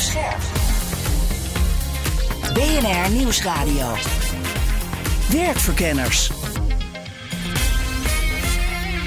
Scherp. 0.00 0.40
BNR 2.54 3.10
Nieuwsradio. 3.16 3.94
Werkverkenners. 5.32 6.30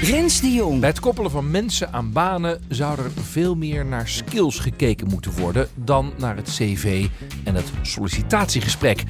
Rens 0.00 0.40
de 0.40 0.52
Jong. 0.52 0.80
Bij 0.80 0.88
het 0.88 1.00
koppelen 1.00 1.30
van 1.30 1.50
mensen 1.50 1.92
aan 1.92 2.12
banen 2.12 2.60
zou 2.68 2.98
er 2.98 3.10
veel 3.10 3.54
meer 3.54 3.86
naar 3.86 4.08
skills 4.08 4.58
gekeken 4.58 5.08
moeten 5.08 5.32
worden 5.40 5.68
dan 5.74 6.12
naar 6.18 6.36
het 6.36 6.48
cv 6.48 7.06
en 7.44 7.54
het 7.54 7.72
sollicitatiegesprek. 7.82 9.02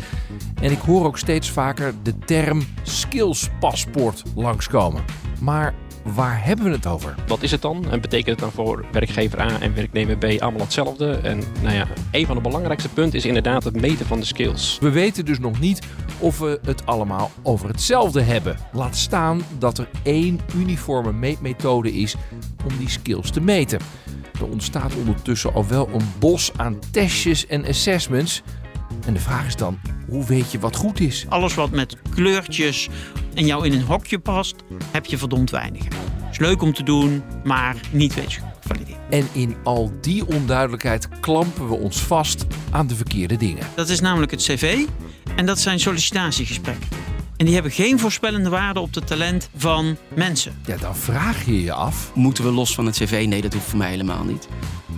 En 0.60 0.70
ik 0.70 0.78
hoor 0.78 1.06
ook 1.06 1.18
steeds 1.18 1.50
vaker 1.50 1.94
de 2.02 2.18
term 2.18 2.62
skillspaspoort 2.82 4.22
langskomen. 4.34 5.04
Maar 5.40 5.74
waar 6.04 6.44
hebben 6.44 6.64
we 6.64 6.70
het 6.70 6.86
over? 6.86 7.14
Wat 7.26 7.42
is 7.42 7.50
het 7.50 7.62
dan? 7.62 7.90
En 7.90 8.00
betekent 8.00 8.28
het 8.30 8.38
dan 8.38 8.52
voor 8.52 8.84
werkgever 8.92 9.40
A 9.40 9.60
en 9.60 9.74
werknemer 9.74 10.16
B 10.16 10.24
allemaal 10.24 10.60
hetzelfde? 10.60 11.12
En 11.12 11.42
nou 11.62 11.74
ja, 11.74 11.86
een 12.10 12.26
van 12.26 12.36
de 12.36 12.42
belangrijkste 12.42 12.88
punten 12.88 13.18
is 13.18 13.24
inderdaad 13.24 13.64
het 13.64 13.80
meten 13.80 14.06
van 14.06 14.20
de 14.20 14.26
skills. 14.26 14.78
We 14.80 14.90
weten 14.90 15.24
dus 15.24 15.38
nog 15.38 15.60
niet 15.60 15.86
of 16.18 16.38
we 16.38 16.60
het 16.64 16.86
allemaal 16.86 17.30
over 17.42 17.68
hetzelfde 17.68 18.20
hebben. 18.20 18.56
Laat 18.72 18.96
staan 18.96 19.42
dat 19.58 19.78
er 19.78 19.88
één 20.02 20.40
uniforme 20.56 21.12
meetmethode 21.12 21.92
is 21.92 22.14
om 22.64 22.76
die 22.78 22.90
skills 22.90 23.30
te 23.30 23.40
meten. 23.40 23.78
Er 24.38 24.48
ontstaat 24.48 24.94
ondertussen 24.94 25.54
al 25.54 25.66
wel 25.66 25.88
een 25.92 26.08
bos 26.18 26.52
aan 26.56 26.78
testjes 26.90 27.46
en 27.46 27.66
assessments. 27.66 28.42
En 29.06 29.14
de 29.14 29.20
vraag 29.20 29.46
is 29.46 29.56
dan, 29.56 29.78
hoe 30.08 30.24
weet 30.24 30.52
je 30.52 30.58
wat 30.58 30.76
goed 30.76 31.00
is? 31.00 31.26
Alles 31.28 31.54
wat 31.54 31.70
met 31.70 31.96
kleurtjes 32.14 32.88
en 33.34 33.46
jou 33.46 33.66
in 33.66 33.72
een 33.72 33.82
hokje 33.82 34.18
past, 34.18 34.54
heb 34.90 35.06
je 35.06 35.18
verdomd 35.18 35.50
weinig. 35.50 35.84
Is 36.30 36.38
leuk 36.38 36.62
om 36.62 36.72
te 36.72 36.82
doen, 36.82 37.22
maar 37.44 37.76
niet 37.90 38.14
wetenschappelijk 38.14 38.62
gevalideerd. 38.62 38.98
En 39.10 39.40
in 39.40 39.56
al 39.64 39.92
die 40.00 40.26
onduidelijkheid 40.26 41.08
klampen 41.20 41.68
we 41.68 41.74
ons 41.74 42.00
vast 42.00 42.46
aan 42.70 42.86
de 42.86 42.94
verkeerde 42.94 43.36
dingen. 43.36 43.66
Dat 43.74 43.88
is 43.88 44.00
namelijk 44.00 44.30
het 44.30 44.42
cv 44.42 44.86
en 45.36 45.46
dat 45.46 45.58
zijn 45.58 45.80
sollicitatiegesprekken. 45.80 46.88
En 47.36 47.44
die 47.44 47.54
hebben 47.54 47.72
geen 47.72 47.98
voorspellende 47.98 48.48
waarde 48.50 48.80
op 48.80 48.94
het 48.94 49.06
talent 49.06 49.48
van 49.56 49.96
mensen. 50.14 50.60
Ja, 50.66 50.76
dan 50.76 50.96
vraag 50.96 51.44
je 51.44 51.62
je 51.62 51.72
af. 51.72 52.10
Moeten 52.14 52.44
we 52.44 52.50
los 52.50 52.74
van 52.74 52.86
het 52.86 52.96
cv? 52.96 53.24
Nee, 53.28 53.42
dat 53.42 53.52
hoeft 53.52 53.66
voor 53.66 53.78
mij 53.78 53.90
helemaal 53.90 54.24
niet. 54.24 54.48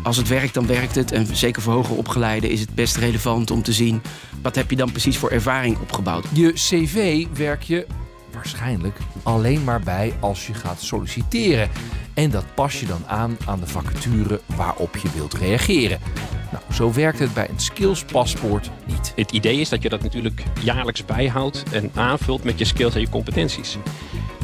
Als 0.03 0.17
het 0.17 0.29
werkt, 0.29 0.55
dan 0.55 0.67
werkt 0.67 0.95
het. 0.95 1.13
En 1.13 1.37
zeker 1.37 1.63
voor 1.63 1.73
hoger 1.73 1.97
opgeleiden 1.97 2.51
is 2.51 2.61
het 2.61 2.75
best 2.75 2.97
relevant 2.97 3.51
om 3.51 3.63
te 3.63 3.73
zien... 3.73 4.03
wat 4.43 4.55
heb 4.55 4.71
je 4.71 4.77
dan 4.77 4.91
precies 4.91 5.19
voor 5.19 5.31
ervaring 5.31 5.79
opgebouwd. 5.79 6.27
Je 6.33 6.53
cv 6.53 7.27
werk 7.35 7.63
je 7.63 7.87
waarschijnlijk 8.33 8.99
alleen 9.23 9.65
maar 9.65 9.81
bij 9.81 10.15
als 10.21 10.47
je 10.47 10.55
gaat 10.55 10.81
solliciteren. 10.83 11.71
En 12.15 12.31
dat 12.31 12.55
pas 12.55 12.81
je 12.81 12.87
dan 12.87 13.07
aan 13.07 13.37
aan 13.47 13.61
de 13.61 13.67
vacature 13.67 14.41
waarop 14.57 14.97
je 14.97 15.09
wilt 15.15 15.35
reageren. 15.35 16.01
Nou, 16.53 16.65
zo 16.73 16.93
werkt 16.93 17.19
het 17.19 17.35
bij 17.35 17.49
een 17.49 17.61
skillspaspoort 17.61 18.71
niet. 18.85 19.13
Het 19.17 19.33
idee 19.33 19.61
is 19.61 19.69
dat 19.69 19.83
je 19.83 19.89
dat 19.89 20.03
natuurlijk 20.03 20.43
jaarlijks 20.63 21.05
bijhoudt 21.05 21.63
en 21.73 21.91
aanvult 21.95 22.45
met 22.45 22.59
je 22.59 22.65
skills 22.65 22.95
en 22.95 23.01
je 23.01 23.09
competenties. 23.09 23.77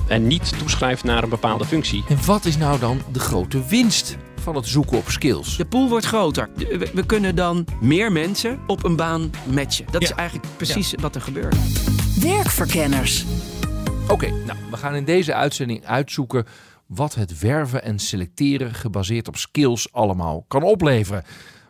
En 0.08 0.27
niet 0.27 0.58
toeschrijft 0.58 1.05
naar 1.05 1.23
een 1.23 1.29
bepaalde 1.29 1.64
functie. 1.64 2.05
En 2.08 2.24
wat 2.24 2.45
is 2.45 2.57
nou 2.57 2.79
dan 2.79 3.01
de 3.12 3.18
grote 3.20 3.67
winst 3.67 4.17
van 4.41 4.55
het 4.55 4.67
zoeken 4.67 4.98
op 4.98 5.08
skills? 5.08 5.57
De 5.57 5.64
pool 5.64 5.89
wordt 5.89 6.07
groter. 6.07 6.48
We, 6.55 6.91
we 6.95 7.07
kunnen 7.07 7.35
dan 7.35 7.67
meer 7.80 8.12
mensen 8.12 8.58
op 8.67 8.85
een 8.85 8.96
baan 8.96 9.30
matchen. 9.52 9.86
Dat 9.91 10.02
is 10.02 10.12
eigenlijk 10.12 10.48
precies 10.57 10.95
wat 11.01 11.14
er 11.14 11.20
gebeurt. 11.20 11.57
Werkverkenners. 12.20 13.24
Oké, 14.08 14.27
nou, 14.27 14.58
we 14.70 14.77
gaan 14.77 14.95
in 14.95 15.05
deze 15.05 15.35
uitzending 15.35 15.85
uitzoeken 15.85 16.46
wat 16.86 17.14
het 17.14 17.39
werven 17.39 17.83
en 17.83 17.98
selecteren 17.98 18.74
gebaseerd 18.74 19.29
op 19.29 19.36
skills 19.36 19.92
allemaal 19.92 20.45
kan 20.48 20.62
opleveren. 20.62 21.24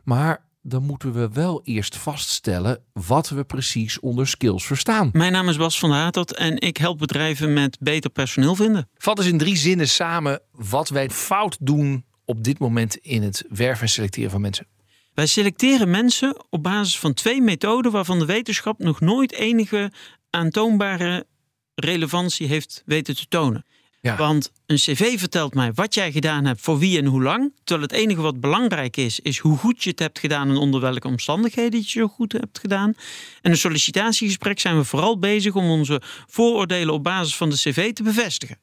Maar 0.04 0.50
dan 0.62 0.82
moeten 0.82 1.12
we 1.12 1.28
wel 1.32 1.60
eerst 1.64 1.96
vaststellen 1.96 2.82
wat 2.92 3.28
we 3.28 3.44
precies 3.44 4.00
onder 4.00 4.26
skills 4.26 4.66
verstaan. 4.66 5.10
Mijn 5.12 5.32
naam 5.32 5.48
is 5.48 5.56
Bas 5.56 5.78
van 5.78 5.90
der 5.90 5.98
Hatert 5.98 6.34
en 6.34 6.60
ik 6.60 6.76
help 6.76 6.98
bedrijven 6.98 7.52
met 7.52 7.78
beter 7.80 8.10
personeel 8.10 8.54
vinden. 8.54 8.88
Vat 8.94 9.18
eens 9.18 9.28
in 9.28 9.38
drie 9.38 9.56
zinnen 9.56 9.88
samen 9.88 10.41
wat 10.52 10.88
wij 10.88 11.10
fout 11.10 11.56
doen 11.60 12.04
op 12.24 12.44
dit 12.44 12.58
moment 12.58 12.96
in 12.96 13.22
het 13.22 13.44
werven 13.48 13.82
en 13.82 13.88
selecteren 13.88 14.30
van 14.30 14.41
mensen. 14.41 14.66
Wij 15.14 15.26
selecteren 15.26 15.91
mensen 15.91 16.44
op 16.50 16.62
basis 16.62 16.98
van 16.98 17.14
twee 17.14 17.42
methoden 17.42 17.92
waarvan 17.92 18.18
de 18.18 18.24
wetenschap 18.24 18.78
nog 18.78 19.00
nooit 19.00 19.32
enige 19.32 19.92
aantoonbare 20.30 21.26
relevantie 21.74 22.46
heeft 22.46 22.82
weten 22.86 23.16
te 23.16 23.26
tonen. 23.28 23.64
Ja. 24.02 24.16
Want 24.16 24.52
een 24.66 24.76
cv 24.76 25.18
vertelt 25.18 25.54
mij 25.54 25.72
wat 25.72 25.94
jij 25.94 26.12
gedaan 26.12 26.44
hebt, 26.44 26.60
voor 26.60 26.78
wie 26.78 26.98
en 26.98 27.04
hoe 27.04 27.22
lang. 27.22 27.52
Terwijl 27.64 27.88
het 27.88 27.98
enige 27.98 28.20
wat 28.20 28.40
belangrijk 28.40 28.96
is, 28.96 29.20
is 29.20 29.38
hoe 29.38 29.58
goed 29.58 29.82
je 29.82 29.90
het 29.90 29.98
hebt 29.98 30.18
gedaan 30.18 30.48
en 30.48 30.56
onder 30.56 30.80
welke 30.80 31.08
omstandigheden 31.08 31.72
je 31.72 31.78
het 31.78 31.88
zo 31.88 32.08
goed 32.08 32.32
hebt 32.32 32.58
gedaan. 32.58 32.94
En 33.41 33.50
een 33.50 33.56
sollicitatiegesprek 33.56 34.60
zijn 34.60 34.76
we 34.76 34.84
vooral 34.84 35.18
bezig 35.18 35.54
om 35.54 35.70
onze 35.70 36.00
vooroordelen 36.26 36.94
op 36.94 37.02
basis 37.02 37.36
van 37.36 37.50
de 37.50 37.56
cv 37.56 37.92
te 37.92 38.02
bevestigen. 38.02 38.58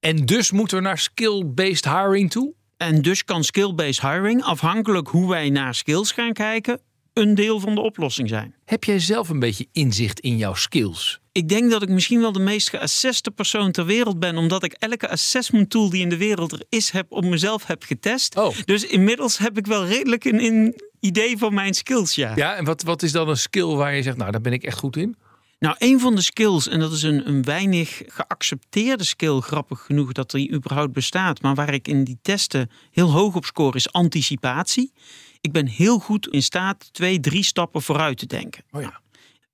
En 0.00 0.26
dus 0.26 0.50
moeten 0.50 0.76
we 0.76 0.82
naar 0.82 0.98
skill-based 0.98 1.84
hiring 1.84 2.30
toe? 2.30 2.54
En 2.76 3.02
dus 3.02 3.24
kan 3.24 3.44
skill-based 3.44 4.00
hiring, 4.00 4.42
afhankelijk 4.42 5.08
hoe 5.08 5.28
wij 5.28 5.50
naar 5.50 5.74
skills 5.74 6.12
gaan 6.12 6.32
kijken, 6.32 6.80
een 7.20 7.34
deel 7.34 7.60
van 7.60 7.74
de 7.74 7.80
oplossing 7.80 8.28
zijn. 8.28 8.54
Heb 8.64 8.84
jij 8.84 8.98
zelf 8.98 9.28
een 9.28 9.38
beetje 9.38 9.66
inzicht 9.72 10.20
in 10.20 10.36
jouw 10.36 10.54
skills? 10.54 11.20
Ik 11.32 11.48
denk 11.48 11.70
dat 11.70 11.82
ik 11.82 11.88
misschien 11.88 12.20
wel 12.20 12.32
de 12.32 12.40
meest 12.40 12.70
geasseste 12.70 13.30
persoon 13.30 13.72
ter 13.72 13.84
wereld 13.84 14.18
ben, 14.18 14.36
omdat 14.36 14.64
ik 14.64 14.72
elke 14.72 15.08
assessment 15.08 15.70
tool 15.70 15.90
die 15.90 16.02
in 16.02 16.08
de 16.08 16.16
wereld 16.16 16.52
er 16.52 16.62
is, 16.68 16.90
heb 16.90 17.06
op 17.08 17.24
mezelf 17.24 17.66
heb 17.66 17.82
getest. 17.82 18.36
Oh. 18.36 18.56
Dus 18.64 18.84
inmiddels 18.84 19.38
heb 19.38 19.58
ik 19.58 19.66
wel 19.66 19.86
redelijk 19.86 20.24
een, 20.24 20.44
een 20.44 20.80
idee 21.00 21.38
van 21.38 21.54
mijn 21.54 21.74
skills, 21.74 22.14
ja. 22.14 22.32
Ja, 22.36 22.54
en 22.54 22.64
wat, 22.64 22.82
wat 22.82 23.02
is 23.02 23.12
dan 23.12 23.28
een 23.28 23.36
skill 23.36 23.66
waar 23.66 23.94
je 23.94 24.02
zegt, 24.02 24.16
nou, 24.16 24.30
daar 24.30 24.40
ben 24.40 24.52
ik 24.52 24.62
echt 24.62 24.78
goed 24.78 24.96
in? 24.96 25.16
Nou, 25.60 25.76
een 25.78 26.00
van 26.00 26.14
de 26.14 26.22
skills, 26.22 26.68
en 26.68 26.80
dat 26.80 26.92
is 26.92 27.02
een, 27.02 27.28
een 27.28 27.42
weinig 27.42 28.02
geaccepteerde 28.06 29.04
skill, 29.04 29.40
grappig 29.40 29.80
genoeg 29.80 30.12
dat 30.12 30.30
die 30.30 30.52
überhaupt 30.52 30.92
bestaat, 30.92 31.42
maar 31.42 31.54
waar 31.54 31.74
ik 31.74 31.88
in 31.88 32.04
die 32.04 32.18
testen 32.22 32.70
heel 32.90 33.10
hoog 33.10 33.34
op 33.34 33.44
score, 33.44 33.76
is 33.76 33.92
anticipatie. 33.92 34.92
Ik 35.40 35.52
ben 35.52 35.66
heel 35.66 35.98
goed 35.98 36.28
in 36.28 36.42
staat 36.42 36.92
twee, 36.92 37.20
drie 37.20 37.44
stappen 37.44 37.82
vooruit 37.82 38.18
te 38.18 38.26
denken. 38.26 38.64
Oh 38.70 38.80
ja. 38.80 39.00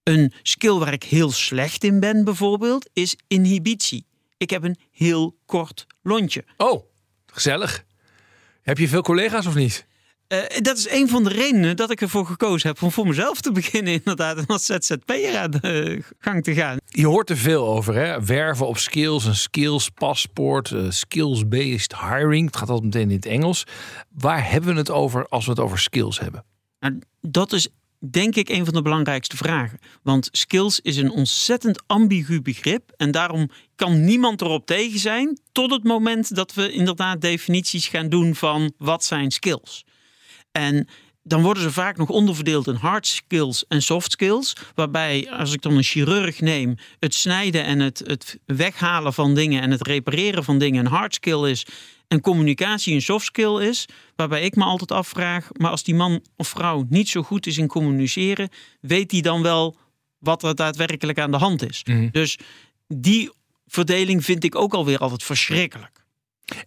Een 0.02 0.32
skill 0.42 0.72
waar 0.78 0.92
ik 0.92 1.02
heel 1.02 1.30
slecht 1.30 1.84
in 1.84 2.00
ben, 2.00 2.24
bijvoorbeeld, 2.24 2.90
is 2.92 3.16
inhibitie. 3.26 4.06
Ik 4.36 4.50
heb 4.50 4.62
een 4.62 4.76
heel 4.90 5.36
kort 5.46 5.86
lontje. 6.02 6.44
Oh, 6.56 6.84
gezellig. 7.26 7.84
Heb 8.62 8.78
je 8.78 8.88
veel 8.88 9.02
collega's 9.02 9.46
of 9.46 9.54
niet? 9.54 9.86
Eh, 10.28 10.38
dat 10.60 10.78
is 10.78 10.90
een 10.90 11.08
van 11.08 11.24
de 11.24 11.30
redenen 11.30 11.76
dat 11.76 11.90
ik 11.90 12.00
ervoor 12.00 12.26
gekozen 12.26 12.68
heb 12.68 12.82
om 12.82 12.90
voor 12.90 13.06
mezelf 13.06 13.40
te 13.40 13.52
beginnen, 13.60 13.92
inderdaad, 13.92 14.36
en 14.36 14.46
als 14.46 14.66
ZZP'er 14.66 15.36
aan 15.38 15.50
de 15.50 16.02
gang 16.18 16.42
te 16.42 16.54
gaan. 16.54 16.76
Je 16.86 17.06
hoort 17.06 17.30
er 17.30 17.36
veel 17.36 17.66
over, 17.66 17.94
hè? 17.94 18.24
Werven 18.24 18.66
op 18.66 18.78
skills, 18.78 19.24
een 19.24 19.36
skills 19.36 19.88
paspoort, 19.88 20.70
eh, 20.70 20.90
skills-based 20.90 21.94
hiring. 22.00 22.46
Het 22.46 22.56
gaat 22.56 22.68
altijd 22.68 22.94
meteen 22.94 23.10
in 23.10 23.16
het 23.16 23.26
Engels. 23.26 23.64
Waar 24.10 24.50
hebben 24.50 24.72
we 24.72 24.78
het 24.78 24.90
over 24.90 25.26
als 25.28 25.44
we 25.44 25.50
het 25.50 25.60
over 25.60 25.78
skills 25.78 26.20
hebben? 26.20 26.44
Nou, 26.80 26.98
dat 27.20 27.52
is 27.52 27.68
denk 27.98 28.36
ik 28.36 28.48
een 28.48 28.64
van 28.64 28.74
de 28.74 28.82
belangrijkste 28.82 29.36
vragen. 29.36 29.78
Want 30.02 30.28
skills 30.32 30.80
is 30.80 30.96
een 30.96 31.10
ontzettend 31.10 31.82
ambigu 31.86 32.42
begrip. 32.42 32.92
En 32.96 33.10
daarom 33.10 33.50
kan 33.76 34.04
niemand 34.04 34.40
erop 34.40 34.66
tegen 34.66 34.98
zijn. 34.98 35.38
Tot 35.52 35.70
het 35.70 35.84
moment 35.84 36.34
dat 36.34 36.54
we 36.54 36.72
inderdaad 36.72 37.20
definities 37.20 37.88
gaan 37.88 38.08
doen 38.08 38.34
van 38.34 38.72
wat 38.78 39.04
zijn 39.04 39.30
skills. 39.30 39.84
En 40.56 40.88
dan 41.22 41.42
worden 41.42 41.62
ze 41.62 41.72
vaak 41.72 41.96
nog 41.96 42.08
onderverdeeld 42.08 42.66
in 42.66 42.74
hard 42.74 43.06
skills 43.06 43.64
en 43.68 43.82
soft 43.82 44.10
skills. 44.10 44.56
Waarbij, 44.74 45.30
als 45.30 45.52
ik 45.52 45.62
dan 45.62 45.76
een 45.76 45.82
chirurg 45.82 46.40
neem, 46.40 46.74
het 46.98 47.14
snijden 47.14 47.64
en 47.64 47.80
het, 47.80 48.02
het 48.06 48.38
weghalen 48.44 49.12
van 49.12 49.34
dingen 49.34 49.62
en 49.62 49.70
het 49.70 49.86
repareren 49.86 50.44
van 50.44 50.58
dingen 50.58 50.84
een 50.84 50.92
hard 50.92 51.14
skill 51.14 51.50
is. 51.50 51.66
En 52.08 52.20
communicatie 52.20 52.94
een 52.94 53.02
soft 53.02 53.26
skill 53.26 53.60
is. 53.68 53.84
Waarbij 54.16 54.42
ik 54.42 54.56
me 54.56 54.64
altijd 54.64 54.92
afvraag, 54.92 55.48
maar 55.52 55.70
als 55.70 55.82
die 55.82 55.94
man 55.94 56.20
of 56.36 56.48
vrouw 56.48 56.86
niet 56.88 57.08
zo 57.08 57.22
goed 57.22 57.46
is 57.46 57.58
in 57.58 57.66
communiceren, 57.66 58.48
weet 58.80 59.10
hij 59.10 59.20
dan 59.20 59.42
wel 59.42 59.76
wat 60.18 60.42
er 60.42 60.54
daadwerkelijk 60.54 61.18
aan 61.18 61.30
de 61.30 61.36
hand 61.36 61.68
is. 61.70 61.82
Dus 62.10 62.38
die 62.88 63.30
verdeling 63.66 64.24
vind 64.24 64.44
ik 64.44 64.54
ook 64.54 64.74
alweer 64.74 64.98
altijd 64.98 65.22
verschrikkelijk. 65.22 66.04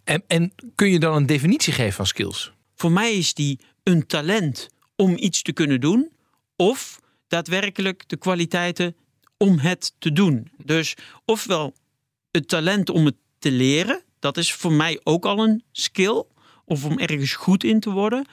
En, 0.04 0.22
en 0.26 0.52
kun 0.74 0.90
je 0.90 0.98
dan 0.98 1.14
een 1.14 1.26
definitie 1.26 1.72
geven 1.72 1.92
van 1.92 2.06
skills? 2.06 2.52
Voor 2.80 2.92
mij 2.92 3.12
is 3.12 3.34
die 3.34 3.58
een 3.82 4.06
talent 4.06 4.68
om 4.96 5.16
iets 5.16 5.42
te 5.42 5.52
kunnen 5.52 5.80
doen, 5.80 6.10
of 6.56 7.00
daadwerkelijk 7.28 8.08
de 8.08 8.16
kwaliteiten 8.16 8.96
om 9.36 9.58
het 9.58 9.94
te 9.98 10.12
doen. 10.12 10.50
Dus 10.64 10.94
ofwel 11.24 11.74
het 12.30 12.48
talent 12.48 12.90
om 12.90 13.04
het 13.04 13.16
te 13.38 13.50
leren, 13.50 14.02
dat 14.18 14.36
is 14.36 14.52
voor 14.52 14.72
mij 14.72 15.00
ook 15.02 15.24
al 15.24 15.38
een 15.38 15.62
skill, 15.72 16.24
of 16.64 16.84
om 16.84 16.98
ergens 16.98 17.32
goed 17.32 17.64
in 17.64 17.80
te 17.80 17.90
worden. 17.90 18.26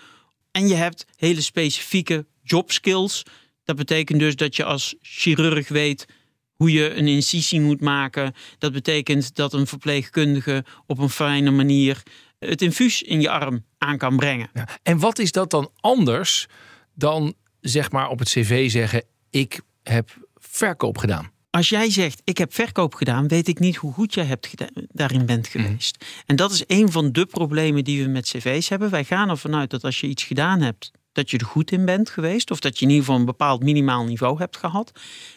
En 0.51 0.67
je 0.67 0.73
hebt 0.73 1.05
hele 1.15 1.41
specifieke 1.41 2.25
job 2.43 2.71
skills. 2.71 3.23
Dat 3.63 3.75
betekent 3.75 4.19
dus 4.19 4.35
dat 4.35 4.55
je 4.55 4.63
als 4.63 4.95
chirurg 5.01 5.67
weet 5.67 6.05
hoe 6.53 6.71
je 6.71 6.93
een 6.93 7.07
incisie 7.07 7.61
moet 7.61 7.81
maken. 7.81 8.33
Dat 8.57 8.71
betekent 8.71 9.35
dat 9.35 9.53
een 9.53 9.67
verpleegkundige 9.67 10.65
op 10.85 10.97
een 10.97 11.09
fijne 11.09 11.51
manier 11.51 12.03
het 12.39 12.61
infuus 12.61 13.01
in 13.01 13.21
je 13.21 13.29
arm 13.29 13.65
aan 13.77 13.97
kan 13.97 14.15
brengen. 14.15 14.49
Ja. 14.53 14.67
En 14.83 14.99
wat 14.99 15.19
is 15.19 15.31
dat 15.31 15.49
dan 15.49 15.71
anders 15.79 16.47
dan 16.93 17.33
zeg 17.61 17.91
maar 17.91 18.09
op 18.09 18.19
het 18.19 18.29
cv 18.29 18.71
zeggen: 18.71 19.03
ik 19.29 19.61
heb 19.83 20.17
verkoop 20.35 20.97
gedaan? 20.97 21.31
Als 21.49 21.69
jij 21.69 21.89
zegt, 21.89 22.21
ik 22.23 22.37
heb 22.37 22.53
verkoop 22.53 22.93
gedaan, 22.93 23.27
weet 23.27 23.47
ik 23.47 23.59
niet 23.59 23.75
hoe 23.75 23.93
goed 23.93 24.13
jij 24.13 24.25
hebt 24.25 24.53
daarin 24.91 25.25
bent 25.25 25.47
geweest. 25.47 26.05
En 26.25 26.35
dat 26.35 26.51
is 26.51 26.63
een 26.67 26.91
van 26.91 27.11
de 27.11 27.25
problemen 27.25 27.83
die 27.83 28.03
we 28.03 28.09
met 28.09 28.25
cv's 28.29 28.69
hebben. 28.69 28.89
Wij 28.89 29.03
gaan 29.03 29.29
ervan 29.29 29.55
uit 29.55 29.69
dat 29.69 29.83
als 29.83 29.99
je 29.99 30.07
iets 30.07 30.23
gedaan 30.23 30.61
hebt, 30.61 30.91
dat 31.17 31.29
je 31.29 31.37
er 31.37 31.45
goed 31.45 31.71
in 31.71 31.85
bent 31.85 32.09
geweest. 32.09 32.51
Of 32.51 32.59
dat 32.59 32.79
je 32.79 32.85
in 32.85 32.91
ieder 32.91 33.05
geval 33.05 33.19
een 33.19 33.25
bepaald 33.25 33.63
minimaal 33.63 34.05
niveau 34.05 34.37
hebt 34.37 34.57
gehad. 34.57 34.91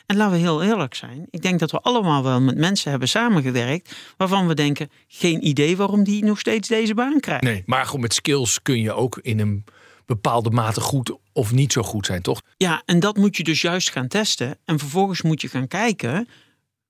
En 0.06 0.16
laten 0.16 0.32
we 0.32 0.38
heel 0.38 0.62
eerlijk 0.62 0.94
zijn. 0.94 1.26
Ik 1.30 1.42
denk 1.42 1.58
dat 1.58 1.70
we 1.70 1.80
allemaal 1.80 2.22
wel 2.22 2.40
met 2.40 2.56
mensen 2.56 2.90
hebben 2.90 3.08
samengewerkt. 3.08 3.96
waarvan 4.16 4.46
we 4.46 4.54
denken: 4.54 4.90
geen 5.08 5.46
idee 5.46 5.76
waarom 5.76 6.04
die 6.04 6.24
nog 6.24 6.38
steeds 6.38 6.68
deze 6.68 6.94
baan 6.94 7.20
krijgt. 7.20 7.42
Nee, 7.42 7.62
maar 7.66 7.86
goed, 7.86 8.00
met 8.00 8.14
skills 8.14 8.62
kun 8.62 8.80
je 8.80 8.92
ook 8.92 9.18
in 9.22 9.40
een 9.40 9.64
bepaalde 10.06 10.50
mate 10.50 10.80
goed 10.80 11.16
of 11.32 11.52
niet 11.52 11.72
zo 11.72 11.82
goed 11.82 12.06
zijn, 12.06 12.22
toch? 12.22 12.40
Ja, 12.56 12.82
en 12.84 13.00
dat 13.00 13.16
moet 13.16 13.36
je 13.36 13.42
dus 13.42 13.60
juist 13.60 13.90
gaan 13.90 14.08
testen. 14.08 14.58
En 14.64 14.78
vervolgens 14.78 15.22
moet 15.22 15.40
je 15.40 15.48
gaan 15.48 15.68
kijken. 15.68 16.28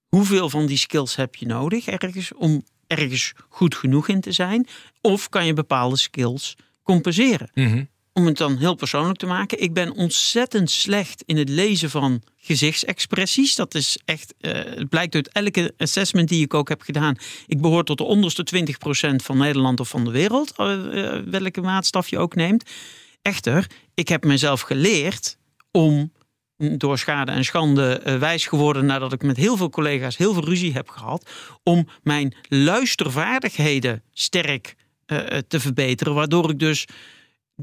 hoeveel 0.08 0.50
van 0.50 0.66
die 0.66 0.76
skills 0.76 1.16
heb 1.16 1.34
je 1.34 1.46
nodig 1.46 1.86
ergens 1.86 2.34
om 2.34 2.64
ergens 2.86 3.32
goed 3.48 3.74
genoeg 3.74 4.08
in 4.08 4.20
te 4.20 4.32
zijn? 4.32 4.66
Of 5.00 5.28
kan 5.28 5.46
je 5.46 5.52
bepaalde 5.52 5.96
skills 5.96 6.56
compenseren? 6.82 7.50
Mhm. 7.54 7.84
Om 8.20 8.26
het 8.26 8.36
dan 8.36 8.56
heel 8.56 8.74
persoonlijk 8.74 9.18
te 9.18 9.26
maken. 9.26 9.62
Ik 9.62 9.72
ben 9.72 9.92
ontzettend 9.92 10.70
slecht 10.70 11.22
in 11.26 11.36
het 11.36 11.48
lezen 11.48 11.90
van 11.90 12.22
gezichtsexpressies. 12.36 13.54
Dat 13.54 13.74
is 13.74 13.98
echt, 14.04 14.34
eh, 14.40 14.52
het 14.52 14.88
blijkt 14.88 15.14
uit 15.14 15.28
elke 15.28 15.74
assessment 15.76 16.28
die 16.28 16.44
ik 16.44 16.54
ook 16.54 16.68
heb 16.68 16.82
gedaan. 16.82 17.16
Ik 17.46 17.60
behoor 17.60 17.84
tot 17.84 17.98
de 17.98 18.04
onderste 18.04 18.42
20% 18.42 19.22
van 19.22 19.38
Nederland 19.38 19.80
of 19.80 19.88
van 19.88 20.04
de 20.04 20.10
wereld, 20.10 20.52
eh, 20.56 20.72
eh, 20.72 21.22
welke 21.26 21.60
maatstaf 21.60 22.08
je 22.08 22.18
ook 22.18 22.34
neemt. 22.34 22.70
Echter, 23.22 23.66
ik 23.94 24.08
heb 24.08 24.24
mezelf 24.24 24.60
geleerd 24.60 25.36
om 25.70 26.12
door 26.56 26.98
schade 26.98 27.32
en 27.32 27.44
schande 27.44 28.16
wijs 28.18 28.46
geworden 28.46 28.86
nadat 28.86 29.12
ik 29.12 29.22
met 29.22 29.36
heel 29.36 29.56
veel 29.56 29.70
collega's 29.70 30.16
heel 30.16 30.32
veel 30.32 30.44
ruzie 30.44 30.72
heb 30.72 30.88
gehad, 30.88 31.30
om 31.62 31.88
mijn 32.02 32.34
luistervaardigheden 32.48 34.02
sterk 34.12 34.74
te 35.48 35.60
verbeteren, 35.60 36.14
waardoor 36.14 36.50
ik 36.50 36.58
dus 36.58 36.86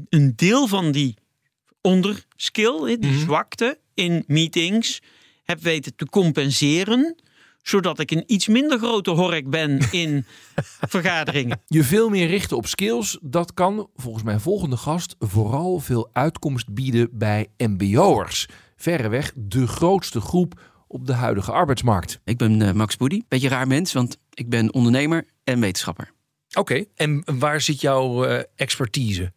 een 0.08 0.32
deel 0.36 0.66
van 0.66 0.92
die 0.92 1.16
onderskill, 1.80 2.90
hè, 2.90 2.98
die 2.98 3.18
zwakte 3.18 3.78
in 3.94 4.24
meetings, 4.26 5.02
heb 5.44 5.60
weten 5.60 5.96
te 5.96 6.06
compenseren, 6.06 7.16
zodat 7.62 7.98
ik 7.98 8.10
een 8.10 8.24
iets 8.26 8.48
minder 8.48 8.78
grote 8.78 9.10
hork 9.10 9.50
ben 9.50 9.78
in 9.90 10.24
vergaderingen. 10.94 11.60
Je 11.66 11.84
veel 11.84 12.08
meer 12.08 12.26
richten 12.26 12.56
op 12.56 12.66
skills, 12.66 13.18
dat 13.22 13.54
kan 13.54 13.88
volgens 13.94 14.24
mijn 14.24 14.40
volgende 14.40 14.76
gast 14.76 15.16
vooral 15.18 15.78
veel 15.78 16.08
uitkomst 16.12 16.74
bieden 16.74 17.08
bij 17.12 17.46
MBO'ers. 17.56 18.46
Verreweg 18.76 19.32
de 19.36 19.66
grootste 19.66 20.20
groep 20.20 20.60
op 20.86 21.06
de 21.06 21.12
huidige 21.12 21.52
arbeidsmarkt. 21.52 22.20
Ik 22.24 22.36
ben 22.36 22.62
eh, 22.62 22.72
Max 22.72 22.96
Boedi. 22.96 23.22
Beetje 23.28 23.48
raar 23.48 23.66
mens, 23.66 23.92
want 23.92 24.18
ik 24.34 24.48
ben 24.48 24.74
ondernemer 24.74 25.26
en 25.44 25.60
wetenschapper. 25.60 26.12
Oké, 26.56 26.84
en 26.94 27.22
waar 27.38 27.60
zit 27.60 27.80
jouw 27.80 28.24
eh, 28.24 28.42
expertise? 28.56 29.32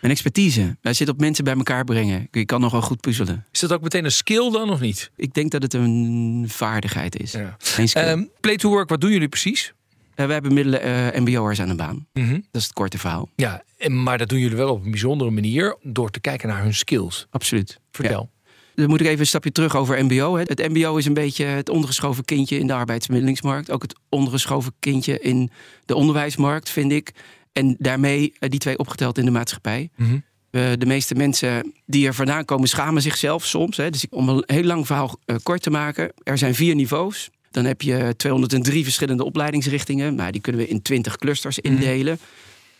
Mijn 0.00 0.12
expertise, 0.12 0.76
wij 0.80 0.92
zit 0.92 1.08
op 1.08 1.20
mensen 1.20 1.44
bij 1.44 1.54
elkaar 1.54 1.84
brengen. 1.84 2.28
Je 2.30 2.44
kan 2.44 2.60
nogal 2.60 2.80
goed 2.82 3.00
puzzelen. 3.00 3.44
Is 3.52 3.60
dat 3.60 3.72
ook 3.72 3.82
meteen 3.82 4.04
een 4.04 4.12
skill 4.12 4.50
dan 4.50 4.70
of 4.70 4.80
niet? 4.80 5.10
Ik 5.16 5.34
denk 5.34 5.50
dat 5.50 5.62
het 5.62 5.74
een 5.74 6.44
vaardigheid 6.48 7.16
is. 7.20 7.32
Ja. 7.32 7.56
Geen 7.58 7.88
skill. 7.88 8.02
Ehm 8.02 8.22
play 8.40 8.56
to 8.56 8.68
work, 8.68 8.88
wat 8.88 9.00
doen 9.00 9.10
jullie 9.10 9.28
precies? 9.28 9.72
Eh, 10.14 10.26
we 10.26 10.32
hebben 10.32 10.54
middelen 10.54 10.80
eh, 10.82 11.20
MBO'ers 11.20 11.60
aan 11.60 11.68
de 11.68 11.74
baan. 11.74 12.06
Mhm. 12.12 12.32
Dat 12.32 12.42
is 12.60 12.62
het 12.64 12.72
korte 12.72 12.98
verhaal. 12.98 13.28
Ja, 13.36 13.62
maar 13.88 14.18
dat 14.18 14.28
doen 14.28 14.38
jullie 14.38 14.56
wel 14.56 14.70
op 14.70 14.84
een 14.84 14.90
bijzondere 14.90 15.30
manier 15.30 15.76
door 15.82 16.10
te 16.10 16.20
kijken 16.20 16.48
naar 16.48 16.62
hun 16.62 16.74
skills. 16.74 17.26
Absoluut. 17.30 17.80
Vertel. 17.90 18.30
Dan 18.74 18.88
moet 18.88 19.00
ik 19.00 19.06
even 19.06 19.20
een 19.20 19.26
stapje 19.26 19.52
terug 19.52 19.76
over 19.76 20.04
MBO. 20.04 20.34
hè. 20.36 20.42
Het 20.46 20.68
MBO 20.68 20.96
is 20.96 21.06
een 21.06 21.14
beetje 21.14 21.44
het 21.44 21.68
ondergeschoven 21.68 22.24
kindje 22.24 22.58
in 22.58 22.66
de 22.66 22.72
arbeidsmiddelingsmarkt. 22.72 23.70
Ook 23.70 23.82
het 23.82 23.94
ondergeschoven 24.08 24.72
kindje 24.78 25.20
in 25.20 25.50
de 25.84 25.94
onderwijsmarkt, 25.94 26.70
vind 26.70 26.92
ik. 26.92 27.12
En 27.56 27.76
daarmee 27.78 28.32
eh, 28.38 28.50
die 28.50 28.58
twee 28.60 28.78
opgeteld 28.78 29.18
in 29.18 29.24
de 29.24 29.30
maatschappij. 29.30 29.90
Mhm. 29.96 30.18
De 30.50 30.86
meeste 30.86 31.14
mensen 31.14 31.72
die 31.86 32.06
er 32.06 32.14
vandaan 32.14 32.44
komen 32.44 32.68
schamen 32.68 33.02
zichzelf 33.02 33.44
soms. 33.44 33.76
Hè. 33.76 33.90
Dus 33.90 34.06
om 34.10 34.28
een 34.28 34.42
heel 34.46 34.62
lang 34.62 34.86
verhaal 34.86 35.18
eh, 35.24 35.36
kort 35.42 35.62
te 35.62 35.70
maken. 35.70 36.12
Er 36.22 36.38
zijn 36.38 36.54
vier 36.54 36.74
niveaus. 36.74 37.30
Dan 37.50 37.64
heb 37.64 37.82
je 37.82 38.14
203 38.16 38.84
verschillende 38.84 39.24
opleidingsrichtingen. 39.24 40.14
Nou, 40.14 40.30
die 40.30 40.40
kunnen 40.40 40.60
we 40.60 40.68
in 40.68 40.82
20 40.82 41.16
clusters 41.16 41.58
indelen. 41.58 42.18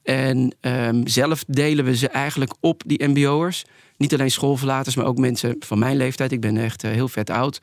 En 0.03 0.55
ehm, 0.61 1.07
zelf 1.07 1.45
delen 1.47 1.85
we 1.85 1.97
ze 1.97 2.09
eigenlijk 2.09 2.55
op, 2.61 2.83
die 2.87 3.09
mbo'ers. 3.09 3.65
Niet 3.97 4.15
alleen 4.15 4.31
schoolverlaters, 4.31 4.97
maar 4.97 5.07
ook 5.07 5.19
mensen 5.19 5.57
van 5.59 5.79
mijn 5.79 5.97
leeftijd. 5.97 6.33
Ik 6.33 6.41
ben 6.41 6.57
echt 6.57 6.85
eh, 6.85 6.91
heel 6.91 7.09
vet 7.09 7.31
oud. 7.31 7.61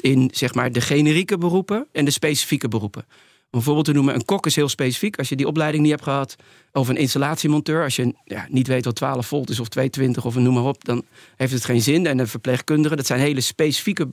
In 0.00 0.30
zeg 0.32 0.54
maar 0.54 0.72
de 0.72 0.80
generieke 0.80 1.38
beroepen 1.38 1.86
en 1.92 2.04
de 2.04 2.10
specifieke 2.10 2.68
beroepen. 2.68 3.04
Om 3.50 3.58
een 3.58 3.64
voorbeeld 3.64 3.86
te 3.86 3.92
noemen, 3.92 4.14
een 4.14 4.24
kok 4.24 4.46
is 4.46 4.56
heel 4.56 4.68
specifiek. 4.68 5.18
Als 5.18 5.28
je 5.28 5.36
die 5.36 5.46
opleiding 5.46 5.82
niet 5.82 5.92
hebt 5.92 6.04
gehad. 6.04 6.36
Of 6.72 6.88
een 6.88 6.96
installatiemonteur. 6.96 7.82
Als 7.82 7.96
je 7.96 8.14
ja, 8.24 8.46
niet 8.50 8.66
weet 8.66 8.84
wat 8.84 8.94
12 8.94 9.26
volt 9.26 9.50
is 9.50 9.60
of 9.60 9.68
220 9.68 10.24
of 10.24 10.34
een 10.34 10.42
noem 10.42 10.54
maar 10.54 10.64
op. 10.64 10.84
Dan 10.84 11.04
heeft 11.36 11.52
het 11.52 11.64
geen 11.64 11.82
zin. 11.82 12.06
En 12.06 12.18
een 12.18 12.28
verpleegkundige. 12.28 12.96
Dat 12.96 13.06
zijn 13.06 13.20
hele 13.20 13.40
specifieke 13.40 14.08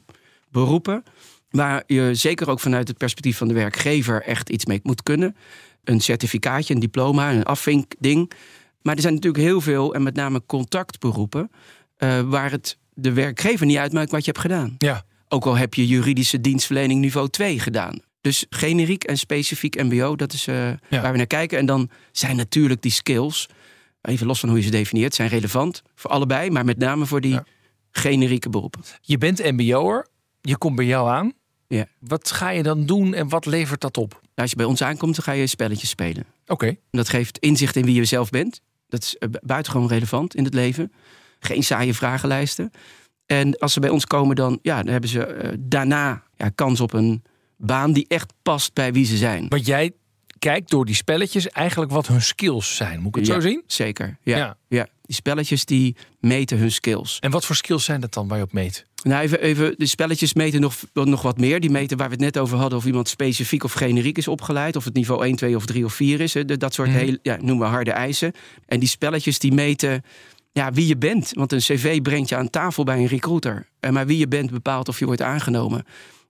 beroepen. 0.50 1.04
Waar 1.50 1.84
je 1.88 2.10
zeker 2.14 2.50
ook 2.50 2.60
vanuit 2.60 2.88
het 2.88 2.98
perspectief 2.98 3.38
van 3.38 3.48
de 3.48 3.54
werkgever 3.54 4.22
echt 4.22 4.50
iets 4.50 4.66
mee 4.66 4.80
moet 4.84 5.04
kunnen. 5.04 5.36
Een 5.84 6.02
certificaatje, 6.02 6.74
een 6.74 6.80
diploma, 6.80 7.32
een 7.32 7.44
afvinkding. 7.44 8.32
Maar 8.82 8.96
er 8.96 9.02
zijn 9.02 9.14
natuurlijk 9.14 9.44
heel 9.44 9.62
veel, 9.62 9.94
en 9.94 10.04
met 10.04 10.16
name 10.16 10.42
contactberoepen, 10.46 11.52
eh, 11.98 12.22
waar 12.22 12.52
het 12.52 12.78
de 12.94 13.14
werkgever 13.14 13.66
niet 13.66 13.78
uitmaakt 13.78 14.12
wat 14.12 14.26
je 14.26 14.32
hebt 14.32 14.44
gedaan. 14.44 14.76
Ja. 14.78 15.06
Ook 15.28 15.46
al 15.46 15.58
heb 15.58 15.74
je 15.74 15.88
juridische 15.88 16.42
dienstverlening 16.42 17.02
niveau 17.02 17.30
2 17.30 17.60
gedaan. 17.60 18.00
Dus 18.26 18.46
generiek 18.50 19.04
en 19.04 19.18
specifiek 19.18 19.84
MBO, 19.84 20.16
dat 20.16 20.34
is 20.34 20.48
eh, 20.48 20.56
waar 20.90 21.12
we 21.12 21.18
naar 21.18 21.28
kijken. 21.28 21.58
En 21.58 21.66
dan 21.66 21.90
zijn 22.12 22.36
natuurlijk 22.36 22.82
die 22.82 22.92
skills, 22.92 23.50
even 24.02 24.28
los 24.28 24.40
van 24.40 24.50
hoe 24.50 24.58
je 24.58 24.64
ze 24.64 24.72
definieert, 24.72 25.16
zijn 25.16 25.30
relevant 25.30 25.82
voor 25.96 26.12
allebei, 26.12 26.50
maar 26.50 26.66
met 26.66 26.78
name 26.78 27.06
voor 27.06 27.22
die 27.22 27.40
generieke 27.92 28.50
beroepen. 28.50 28.82
Je 29.02 29.18
bent 29.18 29.44
MBO'er, 29.52 30.08
je 30.42 30.58
komt 30.58 30.76
bij 30.76 30.86
jou 30.86 31.10
aan. 31.10 31.34
Ja. 31.68 31.86
Wat 32.00 32.32
ga 32.32 32.50
je 32.50 32.64
dan 32.64 32.86
doen 32.86 33.14
en 33.14 33.30
wat 33.30 33.46
levert 33.46 33.82
dat 33.82 33.98
op? 33.98 34.14
Oké. 34.14 34.42
Als 34.42 34.50
je 34.50 34.56
bij 34.56 34.66
ons 34.66 34.82
aankomt, 34.82 35.16
dan 35.16 35.24
ga 35.24 35.32
je 35.32 35.48
spelletjes 35.48 35.90
spelen. 35.90 36.26
En 36.72 36.98
dat 36.98 37.10
geeft 37.10 37.38
inzicht 37.38 37.76
in 37.76 37.86
wie 37.86 37.96
je 37.96 38.06
zelf 38.06 38.30
bent. 38.30 38.62
Dat 38.88 39.02
is 39.04 39.18
eh, 39.18 39.30
bu- 39.30 39.40
buitengewoon 39.42 39.88
relevant 39.88 40.36
in 40.36 40.44
het 40.44 40.54
leven. 40.54 40.92
Geen 41.40 41.64
saaie 41.64 41.94
vragenlijsten. 41.94 42.72
En 43.26 43.58
als 43.58 43.74
ze 43.74 43.80
bij 43.80 43.90
ons 43.90 44.06
komen, 44.06 44.36
dan, 44.36 44.60
ja, 44.62 44.84
dan 44.84 44.92
hebben 44.92 45.10
ze 45.10 45.26
eh, 45.26 45.54
daarna 45.60 46.24
ja, 46.36 46.50
kans 46.50 46.82
op 46.82 46.94
een 46.94 47.24
baan 47.58 47.94
die 47.94 48.06
echt 48.08 48.34
past 48.44 48.74
bij 48.74 48.94
wie 48.94 49.06
ze 49.06 49.18
zijn. 49.18 49.48
Want 49.50 49.66
jij 49.66 49.92
kijkt 50.40 50.70
door 50.70 50.86
die 50.86 50.96
spelletjes 50.96 51.50
eigenlijk 51.50 51.92
wat 51.92 52.08
hun 52.08 52.22
skills 52.22 52.76
zijn. 52.76 53.00
Moet 53.00 53.08
ik 53.08 53.16
het 53.16 53.28
Ja, 53.28 53.34
zo 53.34 53.40
zien? 53.40 53.64
Zeker. 53.68 54.18
Ja, 54.22 54.38
Ja. 54.38 54.58
ja. 54.68 54.88
Die 55.02 55.16
spelletjes 55.16 55.66
die 55.66 55.96
meten 56.20 56.58
hun 56.58 56.72
skills. 56.72 57.18
En 57.20 57.32
wat 57.32 57.46
voor 57.46 57.56
skills 57.56 57.84
zijn 57.84 58.02
dat 58.02 58.14
dan 58.14 58.28
waar 58.28 58.38
je 58.38 58.44
op 58.44 58.54
meet? 58.54 58.86
Nou, 59.04 59.22
even, 59.24 59.42
even, 59.42 59.74
de 59.78 59.86
spelletjes 59.86 60.34
meten 60.34 60.62
nog, 60.62 60.76
nog 60.94 61.22
wat 61.22 61.38
meer. 61.38 61.60
Die 61.60 61.70
meten 61.70 61.98
waar 61.98 62.08
we 62.08 62.14
het 62.14 62.24
net 62.24 62.38
over 62.38 62.58
hadden, 62.58 62.78
of 62.78 62.86
iemand 62.86 63.08
specifiek 63.08 63.64
of 63.64 63.74
generiek 63.74 64.18
is 64.18 64.28
opgeleid. 64.28 64.76
Of 64.76 64.84
het 64.86 64.94
niveau 64.94 65.26
1, 65.26 65.36
2 65.36 65.56
of 65.56 65.66
3 65.66 65.86
of 65.86 65.94
4 65.94 66.20
is. 66.22 66.34
hè. 66.34 66.46
De- 66.46 66.58
Dat 66.58 66.74
soort 66.74 66.90
Mhm. 66.90 66.98
heel, 66.98 67.18
ja, 67.22 67.36
noemen 67.42 67.66
we 67.68 67.74
harde 67.74 67.92
eisen. 67.92 68.32
En 68.66 68.80
die 68.80 68.90
spelletjes 68.90 69.40
die 69.40 69.52
meten 69.54 70.04
ja, 70.52 70.72
wie 70.72 70.88
je 70.88 70.98
bent. 70.98 71.32
Want 71.34 71.52
een 71.52 71.60
cv 71.60 72.02
brengt 72.02 72.30
je 72.30 72.36
aan 72.36 72.50
tafel 72.50 72.84
bij 72.84 72.98
een 72.98 73.08
recruiter. 73.08 73.68
En 73.80 73.94
maar 73.94 74.06
wie 74.06 74.18
je 74.18 74.28
bent 74.28 74.52
bepaalt 74.52 74.88
of 74.90 75.00
je 75.00 75.06
wordt 75.06 75.22
aangenomen. 75.22 75.86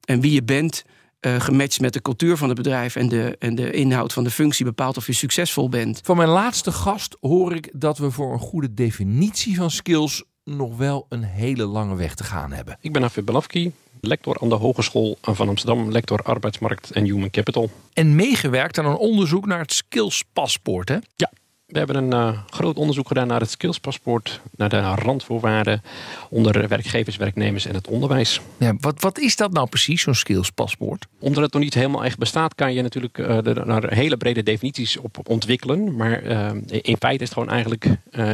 En 0.05 0.21
wie 0.21 0.31
je 0.31 0.43
bent, 0.43 0.83
eh, 1.25 1.39
gematcht 1.39 1.79
met 1.79 1.93
de 1.93 2.01
cultuur 2.01 2.37
van 2.37 2.47
het 2.47 2.57
bedrijf 2.57 2.95
en 2.95 3.09
de, 3.09 3.35
en 3.39 3.55
de 3.55 3.71
inhoud 3.71 4.13
van 4.13 4.23
de 4.23 4.29
functie, 4.29 4.65
bepaalt 4.65 4.97
of 4.97 5.07
je 5.07 5.13
succesvol 5.13 5.69
bent. 5.69 5.99
Van 6.03 6.17
mijn 6.17 6.29
laatste 6.29 6.71
gast 6.71 7.17
hoor 7.21 7.55
ik 7.55 7.69
dat 7.73 7.97
we 7.97 8.11
voor 8.11 8.33
een 8.33 8.39
goede 8.39 8.73
definitie 8.73 9.55
van 9.55 9.71
skills 9.71 10.23
nog 10.43 10.77
wel 10.77 11.05
een 11.09 11.23
hele 11.23 11.65
lange 11.65 11.95
weg 11.95 12.15
te 12.15 12.23
gaan 12.23 12.51
hebben. 12.51 12.77
Ik 12.81 12.93
ben 12.93 13.03
Afid 13.03 13.25
Belafki, 13.25 13.71
lector 14.01 14.37
aan 14.41 14.49
de 14.49 14.55
Hogeschool 14.55 15.17
van 15.21 15.47
Amsterdam, 15.47 15.91
lector 15.91 16.19
arbeidsmarkt 16.19 16.91
en 16.91 17.03
human 17.03 17.29
capital. 17.29 17.69
En 17.93 18.15
meegewerkt 18.15 18.79
aan 18.79 18.85
een 18.85 18.97
onderzoek 18.97 19.45
naar 19.45 19.59
het 19.59 19.73
skills 19.73 20.23
paspoort, 20.33 20.89
hè? 20.89 20.97
Ja, 21.15 21.31
We 21.75 21.81
hebben 21.81 22.03
een 22.03 22.33
uh, 22.33 22.39
groot 22.49 22.77
onderzoek 22.77 23.07
gedaan 23.07 23.27
naar 23.27 23.39
het 23.39 23.49
skillspaspoort, 23.49 24.41
naar 24.55 24.69
de 24.69 24.79
randvoorwaarden 24.79 25.81
onder 26.29 26.67
werkgevers, 26.67 27.17
werknemers 27.17 27.65
en 27.65 27.75
het 27.75 27.87
onderwijs. 27.87 28.41
Ja, 28.57 28.75
wat, 28.79 29.01
wat 29.01 29.19
is 29.19 29.35
dat 29.35 29.51
nou 29.51 29.67
precies, 29.67 30.01
zo'n 30.01 30.15
skillspaspoort? 30.15 31.05
Omdat 31.19 31.43
het 31.43 31.53
nog 31.53 31.61
niet 31.61 31.73
helemaal 31.73 32.03
echt 32.03 32.17
bestaat, 32.17 32.55
kan 32.55 32.73
je 32.73 32.81
natuurlijk 32.81 33.17
uh, 33.17 33.45
er 33.45 33.65
naar 33.65 33.93
hele 33.93 34.17
brede 34.17 34.43
definities 34.43 34.97
op 34.97 35.29
ontwikkelen. 35.29 35.95
Maar 35.95 36.23
uh, 36.23 36.49
in 36.67 36.95
feite 36.99 37.23
is 37.23 37.29
het 37.29 37.33
gewoon 37.33 37.49
eigenlijk, 37.49 37.87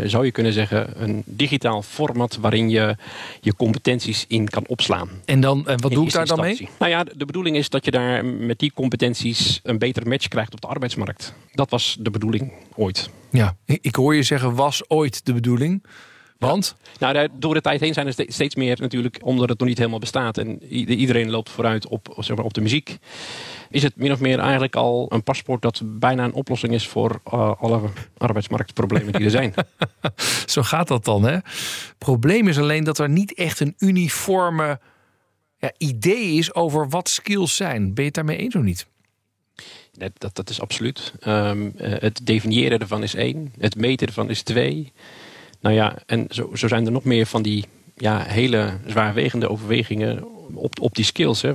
zou 0.06 0.26
je 0.26 0.32
kunnen 0.32 0.54
zeggen, 0.54 1.04
een 1.04 1.24
digitaal 1.26 1.82
format 1.82 2.38
waarin 2.42 2.70
je 2.70 2.96
je 3.40 3.56
competenties 3.56 4.26
in 4.28 4.50
kan 4.50 4.64
opslaan. 4.68 5.10
En, 5.26 5.42
dan, 5.42 5.68
en 5.68 5.82
wat 5.82 5.92
doe 5.92 6.06
ik 6.06 6.12
daar 6.12 6.26
dan 6.26 6.40
mee? 6.40 6.70
Nou 6.80 6.92
ja, 6.92 7.04
de 7.04 7.26
bedoeling 7.26 7.56
is 7.56 7.70
dat 7.70 7.86
je 7.86 7.92
daar 7.92 8.26
met 8.26 8.60
die 8.60 8.72
competenties 8.74 9.60
een 9.64 9.78
betere 9.78 10.10
match 10.10 10.28
krijgt 10.28 10.54
op 10.54 10.62
de 10.62 10.68
arbeidsmarkt. 10.68 11.34
Dat 11.54 11.70
was 11.70 11.98
de 12.00 12.12
bedoeling 12.12 12.52
ooit. 12.76 13.10
Ja, 13.32 13.56
ik 13.66 13.96
hoor 13.96 14.16
je 14.16 14.24
zeggen 14.24 14.56
was 14.56 14.90
ooit 14.90 15.26
de 15.26 15.34
bedoeling. 15.34 15.84
Want? 16.42 16.76
Ja. 16.98 17.12
Nou, 17.12 17.28
door 17.34 17.54
de 17.54 17.62
tijd 17.62 17.80
heen 17.80 17.94
zijn 17.94 18.08
er 18.08 18.26
steeds 18.28 18.56
meer 18.56 18.78
natuurlijk, 18.80 19.20
omdat 19.24 19.50
het 19.50 19.60
nog 19.60 19.68
niet 19.68 19.78
helemaal 19.78 20.00
bestaat 20.00 20.38
en 20.38 20.64
iedereen 20.74 21.30
loopt 21.30 21.50
vooruit 21.50 21.88
op, 21.88 22.16
zeg 22.18 22.36
maar, 22.36 22.46
op 22.46 22.54
de 22.54 22.62
muziek. 22.62 22.98
Is 23.70 23.84
het 23.84 23.96
min 23.96 24.12
of 24.12 24.20
meer 24.20 24.40
eigenlijk 24.40 24.76
al 24.76 25.06
een 25.10 25.24
paspoort 25.24 25.62
dat 25.62 25.82
bijna 25.86 26.24
een 26.24 26.34
oplossing 26.34 26.74
is 26.74 26.88
voor 26.88 27.22
uh, 27.34 27.54
alle 27.60 27.82
arbeidsmarktproblemen 28.18 29.14
die 29.14 29.24
er 29.24 29.32
zijn? 29.32 29.54
Zo 30.46 30.62
gaat 30.62 30.88
dat 30.88 31.06
dan, 31.06 31.24
hè? 31.24 31.38
Probleem 31.98 32.48
is 32.48 32.60
alleen 32.60 32.84
dat 32.84 32.98
er 32.98 33.10
niet 33.10 33.34
echt 33.34 33.60
een 33.60 33.76
uniforme 33.78 34.80
ja, 35.58 35.72
idee 35.78 36.32
is 36.32 36.54
over 36.54 36.90
wat 36.90 37.10
skills 37.10 37.56
zijn. 37.56 37.82
Ben 37.82 37.94
je 37.96 38.04
het 38.04 38.14
daarmee 38.14 38.38
eens 38.38 38.56
of 38.56 38.62
niet? 38.62 38.88
Dat, 39.92 40.12
dat, 40.18 40.36
dat 40.36 40.50
is 40.50 40.62
absoluut. 40.62 41.14
Um, 41.28 41.74
het 41.78 42.20
definiëren 42.24 42.80
ervan 42.80 43.04
is 43.04 43.16
één. 43.16 43.54
Het 43.58 43.76
meten 43.76 44.08
ervan 44.08 44.30
is 44.30 44.42
twee. 44.42 44.92
Nou 45.60 45.76
ja, 45.76 45.98
en 46.06 46.26
zo, 46.30 46.56
zo 46.56 46.68
zijn 46.68 46.86
er 46.86 46.92
nog 46.92 47.04
meer 47.04 47.26
van 47.26 47.42
die 47.42 47.66
ja, 47.96 48.24
hele 48.24 48.78
zwaarwegende 48.86 49.50
overwegingen 49.50 50.24
op, 50.56 50.80
op 50.80 50.96
die 50.96 51.06
skills. 51.06 51.42
Hè. 51.42 51.54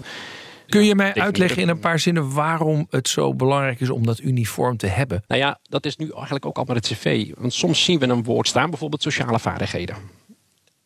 Kun 0.68 0.84
je 0.84 0.94
mij 0.94 1.14
uitleggen 1.14 1.62
in 1.62 1.68
een 1.68 1.78
paar 1.78 1.98
zinnen 1.98 2.32
waarom 2.32 2.86
het 2.90 3.08
zo 3.08 3.34
belangrijk 3.34 3.80
is 3.80 3.90
om 3.90 4.06
dat 4.06 4.20
uniform 4.20 4.76
te 4.76 4.86
hebben? 4.86 5.24
Nou 5.26 5.40
ja, 5.40 5.58
dat 5.62 5.86
is 5.86 5.96
nu 5.96 6.10
eigenlijk 6.10 6.46
ook 6.46 6.56
al 6.56 6.64
maar 6.64 6.76
het 6.76 6.86
cv. 6.86 7.30
Want 7.36 7.52
soms 7.52 7.84
zien 7.84 7.98
we 7.98 8.06
een 8.06 8.24
woord 8.24 8.48
staan, 8.48 8.70
bijvoorbeeld 8.70 9.02
sociale 9.02 9.38
vaardigheden. 9.38 9.96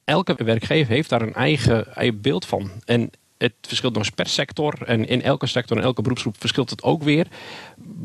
Elke 0.05 0.45
werkgever 0.45 0.93
heeft 0.93 1.09
daar 1.09 1.23
een 1.23 1.35
eigen, 1.35 1.95
eigen 1.95 2.21
beeld 2.21 2.47
van. 2.47 2.71
En 2.85 3.11
het 3.41 3.53
verschilt 3.63 3.93
nog 3.93 4.03
eens 4.03 4.15
per 4.15 4.27
sector. 4.27 4.75
En 4.85 5.09
in 5.09 5.23
elke 5.23 5.47
sector 5.47 5.77
en 5.77 5.83
elke 5.83 6.03
beroepsgroep 6.03 6.37
verschilt 6.39 6.71
het 6.71 6.83
ook 6.83 7.03
weer. 7.03 7.27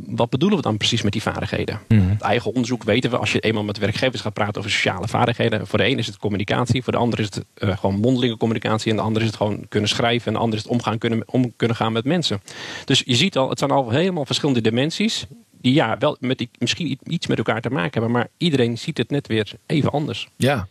Wat 0.05 0.29
bedoelen 0.29 0.57
we 0.57 0.63
dan 0.63 0.77
precies 0.77 1.01
met 1.01 1.11
die 1.11 1.21
vaardigheden? 1.21 1.79
Mm. 1.87 2.09
Het 2.09 2.21
eigen 2.21 2.49
onderzoek 2.49 2.83
weten 2.83 3.09
we, 3.09 3.17
als 3.17 3.31
je 3.31 3.39
eenmaal 3.39 3.63
met 3.63 3.77
werkgevers 3.77 4.21
gaat 4.21 4.33
praten 4.33 4.57
over 4.57 4.71
sociale 4.71 5.07
vaardigheden. 5.07 5.67
Voor 5.67 5.79
de 5.79 5.85
een 5.85 5.97
is 5.97 6.07
het 6.07 6.17
communicatie, 6.17 6.83
voor 6.83 6.93
de 6.93 6.99
ander 6.99 7.19
is 7.19 7.25
het 7.25 7.45
uh, 7.57 7.77
gewoon 7.77 7.99
mondelinge 7.99 8.37
communicatie. 8.37 8.91
En 8.91 8.97
de 8.97 9.03
ander 9.03 9.21
is 9.21 9.27
het 9.27 9.37
gewoon 9.37 9.65
kunnen 9.69 9.89
schrijven. 9.89 10.27
En 10.27 10.33
de 10.33 10.39
ander 10.39 10.57
is 10.57 10.63
het 10.63 10.71
omgaan 10.71 10.97
kunnen, 10.97 11.23
om 11.25 11.53
kunnen 11.55 11.77
gaan 11.77 11.91
met 11.91 12.05
mensen. 12.05 12.41
Dus 12.85 13.03
je 13.05 13.15
ziet 13.15 13.37
al, 13.37 13.49
het 13.49 13.59
zijn 13.59 13.71
al 13.71 13.89
helemaal 13.89 14.25
verschillende 14.25 14.61
dimensies. 14.61 15.25
Die 15.61 15.73
ja, 15.73 15.97
wel 15.97 16.17
met 16.19 16.37
die, 16.37 16.49
misschien 16.57 16.99
iets 17.03 17.27
met 17.27 17.37
elkaar 17.37 17.61
te 17.61 17.69
maken 17.69 17.91
hebben. 17.91 18.11
Maar 18.11 18.27
iedereen 18.37 18.77
ziet 18.77 18.97
het 18.97 19.09
net 19.09 19.27
weer 19.27 19.51
even 19.65 19.91
anders. 19.91 20.27
Ja, 20.35 20.67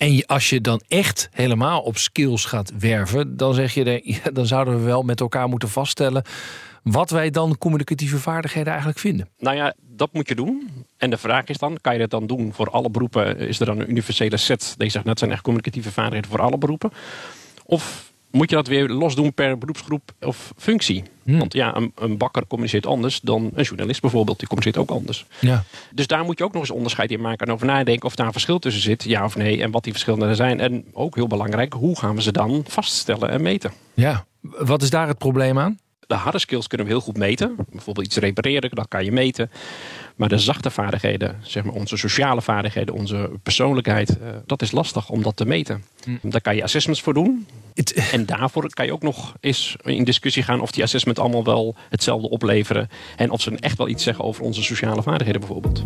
en 0.00 0.26
als 0.26 0.48
je 0.48 0.60
dan 0.60 0.82
echt 0.88 1.28
helemaal 1.32 1.80
op 1.80 1.96
skills 1.96 2.44
gaat 2.44 2.72
werven, 2.78 3.36
dan 3.36 3.54
zeg 3.54 3.74
je, 3.74 4.02
dan 4.32 4.46
zouden 4.46 4.78
we 4.78 4.84
wel 4.84 5.02
met 5.02 5.20
elkaar 5.20 5.48
moeten 5.48 5.68
vaststellen 5.68 6.24
wat 6.82 7.10
wij 7.10 7.30
dan 7.30 7.58
communicatieve 7.58 8.18
vaardigheden 8.18 8.68
eigenlijk 8.68 8.98
vinden. 8.98 9.28
Nou 9.38 9.56
ja, 9.56 9.74
dat 9.80 10.12
moet 10.12 10.28
je 10.28 10.34
doen. 10.34 10.70
En 10.96 11.10
de 11.10 11.16
vraag 11.16 11.44
is 11.44 11.58
dan, 11.58 11.78
kan 11.80 11.92
je 11.92 11.98
dat 11.98 12.10
dan 12.10 12.26
doen 12.26 12.52
voor 12.52 12.70
alle 12.70 12.90
beroepen? 12.90 13.38
Is 13.38 13.60
er 13.60 13.66
dan 13.66 13.80
een 13.80 13.90
universele 13.90 14.36
set? 14.36 14.74
Die 14.76 14.90
zegt, 14.90 15.04
dat 15.04 15.18
zijn 15.18 15.30
echt 15.30 15.42
communicatieve 15.42 15.92
vaardigheden 15.92 16.30
voor 16.30 16.40
alle 16.40 16.58
beroepen. 16.58 16.90
Of 17.64 18.09
moet 18.30 18.50
je 18.50 18.56
dat 18.56 18.66
weer 18.66 18.88
los 18.88 19.14
doen 19.14 19.32
per 19.32 19.58
beroepsgroep 19.58 20.12
of 20.20 20.52
functie. 20.56 21.02
Hmm. 21.22 21.38
Want 21.38 21.52
ja, 21.52 21.76
een, 21.76 21.92
een, 21.98 22.16
bakker 22.16 22.46
communiceert 22.46 22.86
anders 22.86 23.20
dan 23.20 23.50
een 23.54 23.64
journalist 23.64 24.00
bijvoorbeeld. 24.00 24.38
Die 24.38 24.48
communiceert 24.48 24.82
ook 24.84 24.96
anders. 24.96 25.26
Ja. 25.38 25.64
Dus 25.94 26.06
daar 26.06 26.24
moet 26.24 26.38
je 26.38 26.44
ook 26.44 26.52
nog 26.52 26.62
eens 26.62 26.70
onderscheid 26.70 27.10
in 27.10 27.20
maken 27.20 27.46
en 27.46 27.52
over 27.52 27.66
nadenken 27.66 28.06
of 28.06 28.14
daar 28.14 28.26
een 28.26 28.32
verschil 28.32 28.58
tussen 28.58 28.82
zit, 28.82 29.04
ja 29.04 29.24
of 29.24 29.36
nee, 29.36 29.62
en 29.62 29.70
wat 29.70 29.84
die 29.84 29.92
verschillen 29.92 30.36
zijn. 30.36 30.60
En 30.60 30.84
ook 30.92 31.14
heel 31.14 31.26
belangrijk, 31.26 31.72
hoe 31.72 31.98
gaan 31.98 32.14
we 32.14 32.22
ze 32.22 32.32
dan 32.32 32.64
vaststellen 32.68 33.30
en 33.30 33.42
meten? 33.42 33.72
Ja, 33.94 34.24
wat 34.40 34.82
is 34.82 34.90
daar 34.90 35.08
het 35.08 35.18
probleem 35.18 35.58
aan? 35.58 35.78
De 36.06 36.14
harde 36.14 36.38
skills 36.38 36.66
kunnen 36.66 36.86
we 36.86 36.92
heel 36.92 37.02
goed 37.02 37.16
meten. 37.16 37.56
Bijvoorbeeld 37.70 38.06
iets 38.06 38.16
repareren, 38.16 38.70
dat 38.70 38.88
kan 38.88 39.04
je 39.04 39.12
meten. 39.12 39.50
Maar 40.20 40.28
de 40.28 40.38
zachte 40.38 40.70
vaardigheden, 40.70 41.36
zeg 41.42 41.64
maar 41.64 41.74
onze 41.74 41.96
sociale 41.96 42.42
vaardigheden, 42.42 42.94
onze 42.94 43.30
persoonlijkheid, 43.42 44.10
uh, 44.10 44.28
dat 44.46 44.62
is 44.62 44.70
lastig 44.70 45.10
om 45.10 45.22
dat 45.22 45.36
te 45.36 45.44
meten. 45.46 45.84
Hm. 46.04 46.30
Daar 46.30 46.40
kan 46.40 46.56
je 46.56 46.62
assessments 46.62 47.02
voor 47.02 47.14
doen. 47.14 47.46
En 48.12 48.26
daarvoor 48.26 48.74
kan 48.74 48.86
je 48.86 48.92
ook 48.92 49.02
nog 49.02 49.34
eens 49.40 49.76
in 49.82 50.04
discussie 50.04 50.42
gaan 50.42 50.60
of 50.60 50.70
die 50.70 50.82
assessments 50.82 51.20
allemaal 51.20 51.44
wel 51.44 51.76
hetzelfde 51.88 52.30
opleveren. 52.30 52.88
En 53.16 53.30
of 53.30 53.40
ze 53.40 53.56
echt 53.60 53.78
wel 53.78 53.88
iets 53.88 54.02
zeggen 54.02 54.24
over 54.24 54.44
onze 54.44 54.62
sociale 54.62 55.02
vaardigheden 55.02 55.40
bijvoorbeeld. 55.40 55.84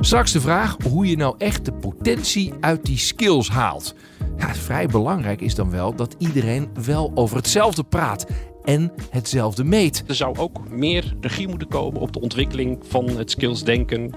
Straks 0.00 0.32
de 0.32 0.40
vraag 0.40 0.76
hoe 0.88 1.06
je 1.06 1.16
nou 1.16 1.34
echt 1.38 1.64
de 1.64 1.72
potentie 1.72 2.52
uit 2.60 2.84
die 2.84 2.98
skills 2.98 3.48
haalt. 3.48 3.94
Ja, 4.38 4.54
vrij 4.54 4.86
belangrijk 4.86 5.40
is 5.40 5.54
dan 5.54 5.70
wel 5.70 5.94
dat 5.94 6.14
iedereen 6.18 6.68
wel 6.84 7.12
over 7.14 7.36
hetzelfde 7.36 7.84
praat 7.84 8.26
en 8.64 8.92
hetzelfde 9.10 9.64
meet. 9.64 10.04
Er 10.06 10.14
zou 10.14 10.38
ook 10.38 10.68
meer 10.68 11.16
regie 11.20 11.48
moeten 11.48 11.68
komen 11.68 12.00
op 12.00 12.12
de 12.12 12.20
ontwikkeling 12.20 12.78
van 12.82 13.08
het 13.08 13.30
skillsdenken 13.30 14.10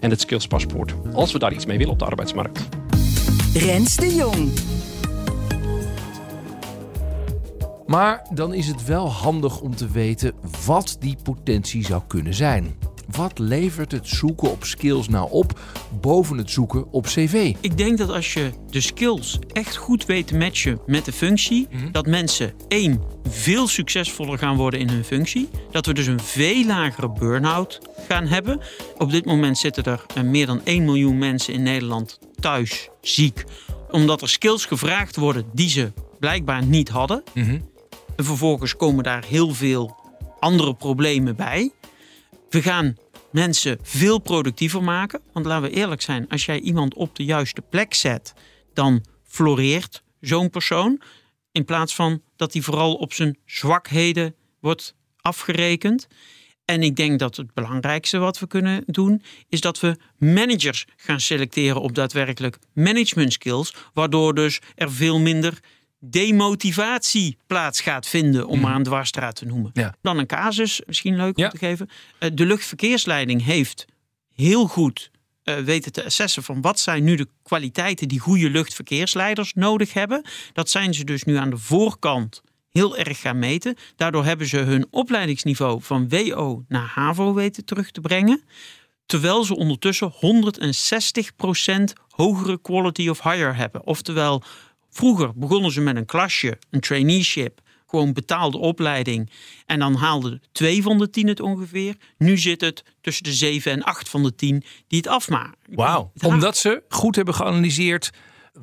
en 0.00 0.10
het 0.10 0.20
skillspaspoort. 0.20 0.94
Als 1.12 1.32
we 1.32 1.38
daar 1.38 1.52
iets 1.52 1.66
mee 1.66 1.78
willen 1.78 1.92
op 1.92 1.98
de 1.98 2.04
arbeidsmarkt. 2.04 2.68
Rens 3.54 3.96
de 3.96 4.14
Jong. 4.14 4.50
Maar 7.86 8.26
dan 8.34 8.54
is 8.54 8.66
het 8.66 8.84
wel 8.86 9.08
handig 9.08 9.60
om 9.60 9.76
te 9.76 9.88
weten 9.88 10.32
wat 10.66 10.96
die 11.00 11.16
potentie 11.22 11.84
zou 11.84 12.02
kunnen 12.06 12.34
zijn. 12.34 12.74
Wat 13.16 13.38
levert 13.38 13.92
het 13.92 14.08
zoeken 14.08 14.50
op 14.50 14.64
skills 14.64 15.08
nou 15.08 15.30
op 15.30 15.60
boven 16.00 16.38
het 16.38 16.50
zoeken 16.50 16.92
op 16.92 17.04
cv? 17.04 17.54
Ik 17.60 17.78
denk 17.78 17.98
dat 17.98 18.10
als 18.10 18.32
je 18.32 18.50
de 18.70 18.80
skills 18.80 19.38
echt 19.52 19.76
goed 19.76 20.06
weet 20.06 20.26
te 20.26 20.36
matchen 20.36 20.80
met 20.86 21.04
de 21.04 21.12
functie, 21.12 21.68
mhm. 21.70 21.90
dat 21.92 22.06
mensen 22.06 22.52
één 22.68 23.02
veel 23.28 23.68
succesvoller 23.68 24.38
gaan 24.38 24.56
worden 24.56 24.80
in 24.80 24.88
hun 24.88 25.04
functie. 25.04 25.48
Dat 25.70 25.86
we 25.86 25.94
dus 25.94 26.06
een 26.06 26.20
veel 26.20 26.64
lagere 26.64 27.10
burn-out 27.10 27.80
gaan 28.08 28.26
hebben. 28.26 28.60
Op 28.98 29.10
dit 29.10 29.24
moment 29.24 29.58
zitten 29.58 29.84
er 29.84 30.04
eh, 30.14 30.22
meer 30.22 30.46
dan 30.46 30.60
1 30.64 30.84
miljoen 30.84 31.18
mensen 31.18 31.54
in 31.54 31.62
Nederland 31.62 32.18
thuis 32.40 32.88
ziek. 33.00 33.44
Omdat 33.90 34.22
er 34.22 34.28
skills 34.28 34.64
gevraagd 34.64 35.16
worden 35.16 35.44
die 35.52 35.68
ze 35.68 35.92
blijkbaar 36.18 36.64
niet 36.64 36.88
hadden. 36.88 37.22
Mhm. 37.34 37.58
En 38.16 38.24
vervolgens 38.24 38.76
komen 38.76 39.04
daar 39.04 39.24
heel 39.24 39.54
veel 39.54 39.96
andere 40.40 40.74
problemen 40.74 41.36
bij. 41.36 41.72
We 42.50 42.62
gaan 42.62 42.96
mensen 43.32 43.78
veel 43.82 44.18
productiever 44.18 44.82
maken. 44.82 45.20
Want 45.32 45.46
laten 45.46 45.70
we 45.70 45.76
eerlijk 45.76 46.02
zijn, 46.02 46.28
als 46.28 46.44
jij 46.44 46.60
iemand 46.60 46.94
op 46.94 47.16
de 47.16 47.24
juiste 47.24 47.60
plek 47.60 47.94
zet, 47.94 48.34
dan 48.74 49.04
floreert 49.24 50.02
zo'n 50.20 50.50
persoon. 50.50 51.00
In 51.52 51.64
plaats 51.64 51.94
van 51.94 52.22
dat 52.36 52.52
hij 52.52 52.62
vooral 52.62 52.94
op 52.94 53.12
zijn 53.12 53.38
zwakheden 53.44 54.34
wordt 54.60 54.94
afgerekend. 55.16 56.08
En 56.64 56.82
ik 56.82 56.96
denk 56.96 57.18
dat 57.18 57.36
het 57.36 57.54
belangrijkste 57.54 58.18
wat 58.18 58.38
we 58.38 58.46
kunnen 58.46 58.82
doen, 58.86 59.22
is 59.48 59.60
dat 59.60 59.80
we 59.80 59.96
managers 60.18 60.86
gaan 60.96 61.20
selecteren 61.20 61.80
op 61.80 61.94
daadwerkelijk 61.94 62.58
management 62.72 63.32
skills. 63.32 63.74
Waardoor 63.94 64.34
dus 64.34 64.60
er 64.74 64.92
veel 64.92 65.18
minder 65.18 65.60
demotivatie 66.00 67.36
plaats 67.46 67.80
gaat 67.80 68.06
vinden, 68.06 68.46
om 68.46 68.56
mm. 68.56 68.62
maar 68.62 68.74
een 68.74 68.82
dwarsstraat 68.82 69.36
te 69.36 69.46
noemen. 69.46 69.72
Dan 70.02 70.18
een 70.18 70.26
casus, 70.26 70.82
misschien 70.86 71.16
leuk 71.16 71.38
om 71.38 71.48
te 71.48 71.58
geven. 71.58 71.90
Eh, 72.18 72.30
de 72.34 72.46
luchtverkeersleiding 72.46 73.44
heeft 73.44 73.86
heel 74.34 74.66
goed 74.66 75.10
uh, 75.44 75.56
weten 75.56 75.92
te 75.92 76.04
assessen 76.04 76.42
van 76.42 76.60
wat 76.60 76.80
zijn 76.80 77.04
nu 77.04 77.14
de 77.14 77.28
kwaliteiten 77.42 78.08
die 78.08 78.18
goede 78.18 78.50
luchtverkeersleiders 78.50 79.54
nodig 79.54 79.92
hebben. 79.92 80.22
Dat 80.52 80.70
zijn 80.70 80.94
ze 80.94 81.04
dus 81.04 81.22
nu 81.22 81.36
aan 81.36 81.50
de 81.50 81.58
voorkant 81.58 82.42
heel 82.70 82.96
erg 82.96 83.20
gaan 83.20 83.38
meten. 83.38 83.76
Daardoor 83.96 84.24
hebben 84.24 84.46
ze 84.46 84.56
hun 84.56 84.86
opleidingsniveau 84.90 85.82
van 85.82 86.08
WO 86.08 86.64
naar 86.68 86.90
HAVO 86.94 87.34
weten 87.34 87.64
terug 87.64 87.90
te 87.90 88.00
brengen. 88.00 88.42
Terwijl 89.06 89.44
ze 89.44 89.56
ondertussen 89.56 90.12
160% 90.12 90.16
hogere 92.08 92.60
quality 92.60 93.08
of 93.08 93.22
hire 93.22 93.52
hebben. 93.52 93.86
Oftewel 93.86 94.42
Vroeger 94.90 95.30
begonnen 95.34 95.72
ze 95.72 95.80
met 95.80 95.96
een 95.96 96.06
klasje, 96.06 96.58
een 96.70 96.80
traineeship, 96.80 97.60
gewoon 97.86 98.12
betaalde 98.12 98.58
opleiding. 98.58 99.30
En 99.66 99.78
dan 99.78 99.94
haalden 99.94 100.42
twee 100.52 100.82
van 100.82 100.98
de 100.98 101.10
tien 101.10 101.28
het 101.28 101.40
ongeveer. 101.40 101.96
Nu 102.18 102.38
zit 102.38 102.60
het 102.60 102.84
tussen 103.00 103.24
de 103.24 103.32
zeven 103.32 103.72
en 103.72 103.82
acht 103.82 104.08
van 104.08 104.22
de 104.22 104.34
tien 104.34 104.64
die 104.88 104.98
het 104.98 105.08
afmaken. 105.08 105.58
Wauw, 105.70 106.12
omdat 106.22 106.56
ze 106.56 106.82
goed 106.88 107.16
hebben 107.16 107.34
geanalyseerd 107.34 108.10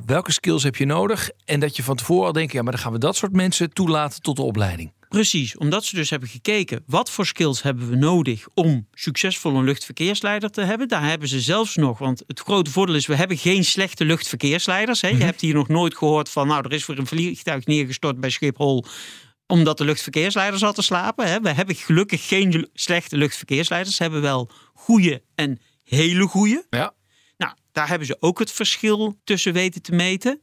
welke 0.06 0.32
skills 0.32 0.64
heb 0.64 0.76
je 0.76 0.86
nodig. 0.86 1.30
En 1.46 1.60
dat 1.60 1.76
je 1.76 1.84
van 1.84 1.96
tevoren 1.96 2.26
al 2.26 2.34
denkt, 2.34 2.52
ja, 2.52 2.62
maar 2.62 2.72
dan 2.72 2.82
gaan 2.82 2.92
we 2.92 2.98
dat 2.98 3.16
soort 3.16 3.32
mensen 3.32 3.74
toelaten 3.74 4.22
tot 4.22 4.36
de 4.36 4.42
opleiding. 4.42 4.92
Precies, 5.10 5.58
omdat 5.58 5.86
ze 5.86 5.96
dus 5.96 6.10
hebben 6.10 6.30
gekeken 6.30 6.84
wat 6.86 7.12
voor 7.12 7.26
skills 7.26 7.62
hebben 7.62 7.90
we 7.90 7.96
nodig 7.96 8.48
om 8.54 8.88
succesvol 8.94 9.56
een 9.56 9.64
luchtverkeersleider 9.64 10.52
te 10.52 10.62
hebben. 10.62 10.88
Daar 10.88 11.10
hebben 11.10 11.28
ze 11.28 11.42
zelfs 11.42 11.76
nog, 11.76 12.00
want 12.00 12.24
het 12.28 12.40
grote 12.40 12.72
voordeel 12.72 12.96
is 12.96 13.08
we 13.08 13.16
hebben 13.16 13.38
geen 13.38 13.64
slechte 13.64 14.06
luchtverkeersleiders. 14.06 15.02
Hè. 15.02 15.08
Je 15.08 15.24
hebt 15.24 15.42
hier 15.42 15.54
nog 15.54 15.68
nooit 15.68 15.98
gehoord 15.98 16.30
van 16.30 16.48
nou 16.48 16.64
er 16.66 16.74
is 16.74 16.86
weer 16.86 17.00
een 17.00 17.08
vliegtuig 17.08 17.66
neergestort 17.66 18.20
bij 18.20 18.30
Schiphol 18.30 18.86
omdat 19.48 19.78
de 19.78 19.86
luchtverkeersleider 19.86 20.60
zat 20.60 20.76
te 20.76 20.82
slapen. 20.82 21.28
Hè. 21.28 21.40
We 21.40 21.50
hebben 21.50 21.76
gelukkig 21.76 22.28
geen 22.28 22.70
slechte 22.74 23.18
luchtverkeersleiders. 23.18 23.96
Ze 23.96 24.04
hebben 24.04 24.22
wel 24.22 24.50
goede 24.74 25.24
en 25.36 25.60
hele 25.84 26.28
goede. 26.28 26.66
Ja. 26.70 26.94
Nou, 27.38 27.54
daar 27.72 27.88
hebben 27.88 28.08
ze 28.08 28.18
ook 28.20 28.40
het 28.40 28.52
verschil 28.52 29.20
tussen 29.24 29.54
weten 29.54 29.82
te 29.82 29.92
meten. 29.92 30.42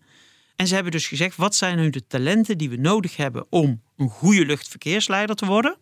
En 0.57 0.67
ze 0.67 0.75
hebben 0.75 0.93
dus 0.93 1.07
gezegd, 1.07 1.37
wat 1.37 1.55
zijn 1.55 1.77
nu 1.77 1.91
de 1.91 2.07
talenten 2.07 2.59
die 2.59 2.71
we 2.71 2.77
nodig 2.77 3.17
hebben 3.17 3.47
om 3.51 3.83
een 3.97 4.09
goede 4.09 4.47
luchtverkeersleider 4.47 5.37
te 5.37 5.47
worden? 5.47 5.77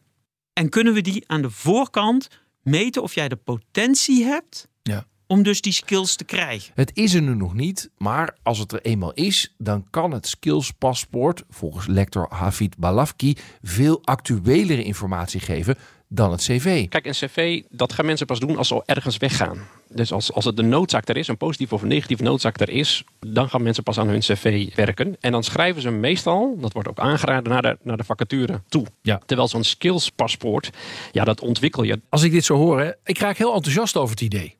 En 0.52 0.69
kunnen 0.69 0.95
we 0.95 1.00
die 1.00 1.25
aan 1.26 1.42
de 1.42 1.50
voorkant 1.50 2.28
meten 2.62 3.02
of 3.02 3.14
jij 3.14 3.28
de 3.28 3.37
potentie 3.37 4.25
hebt 4.25 4.69
Ja. 4.83 5.07
om 5.26 5.42
dus 5.42 5.61
die 5.61 5.73
skills 5.73 6.16
te 6.16 6.25
krijgen? 6.25 6.73
Het 6.75 6.90
is 6.97 7.14
er 7.14 7.23
nu 7.23 7.35
nog 7.35 7.54
niet, 7.54 7.90
maar 7.99 8.37
als 8.42 8.59
het 8.59 8.73
er 8.73 8.81
eenmaal 8.83 9.12
is, 9.12 9.54
dan 9.59 9.87
kan 9.90 10.11
het 10.12 10.26
skillspaspoort 10.26 11.42
volgens 11.49 11.87
lector 11.87 12.26
Hafid 12.31 12.76
Balafki 12.76 13.37
veel 13.62 14.04
actuelere 14.04 14.83
informatie 14.85 15.40
geven 15.40 15.76
dan 16.14 16.31
het 16.31 16.40
cv. 16.40 16.88
Kijk, 16.88 17.07
een 17.07 17.12
cv, 17.12 17.62
dat 17.71 17.92
gaan 17.92 18.07
mensen 18.07 18.26
pas 18.26 18.40
doen 18.40 18.57
als 18.57 18.69
ze 18.69 18.75
al 18.75 18.83
ergens 18.87 19.16
weggaan. 19.16 19.59
Dus 19.88 20.12
als, 20.12 20.33
als 20.33 20.45
het 20.45 20.57
de 20.57 20.62
noodzaak 20.62 21.09
er 21.09 21.16
is, 21.16 21.28
een 21.28 21.37
positieve 21.37 21.75
of 21.75 21.83
een 21.83 21.88
negatieve 21.88 22.23
noodzaak 22.23 22.61
er 22.61 22.69
is, 22.69 23.04
dan 23.21 23.49
gaan 23.49 23.62
mensen 23.62 23.83
pas 23.83 23.99
aan 23.99 24.09
hun 24.09 24.21
cv 24.21 24.75
werken. 24.75 25.16
En 25.21 25.33
dan 25.33 25.42
schrijven 25.42 25.83
ze 25.83 25.90
meestal, 25.90 26.57
dat 26.61 26.73
wordt 26.73 26.88
ook 26.88 26.99
aangeraden, 26.99 27.52
naar 27.52 27.62
de, 27.62 27.78
naar 27.83 27.97
de 27.97 28.04
vacature 28.04 28.61
toe. 28.69 28.87
Ja. 29.02 29.21
Terwijl 29.26 29.49
zo'n 29.49 29.64
skillspaspoort, 29.64 30.71
ja, 31.12 31.25
dat 31.25 31.40
ontwikkel 31.40 31.83
je. 31.83 32.00
Als 32.09 32.23
ik 32.23 32.33
dit 32.33 32.45
zo 32.45 32.57
hoor, 32.57 32.81
hè, 32.81 32.90
ik 33.04 33.19
raak 33.19 33.37
heel 33.37 33.54
enthousiast 33.54 33.97
over 33.97 34.11
het 34.11 34.21
idee. 34.21 34.57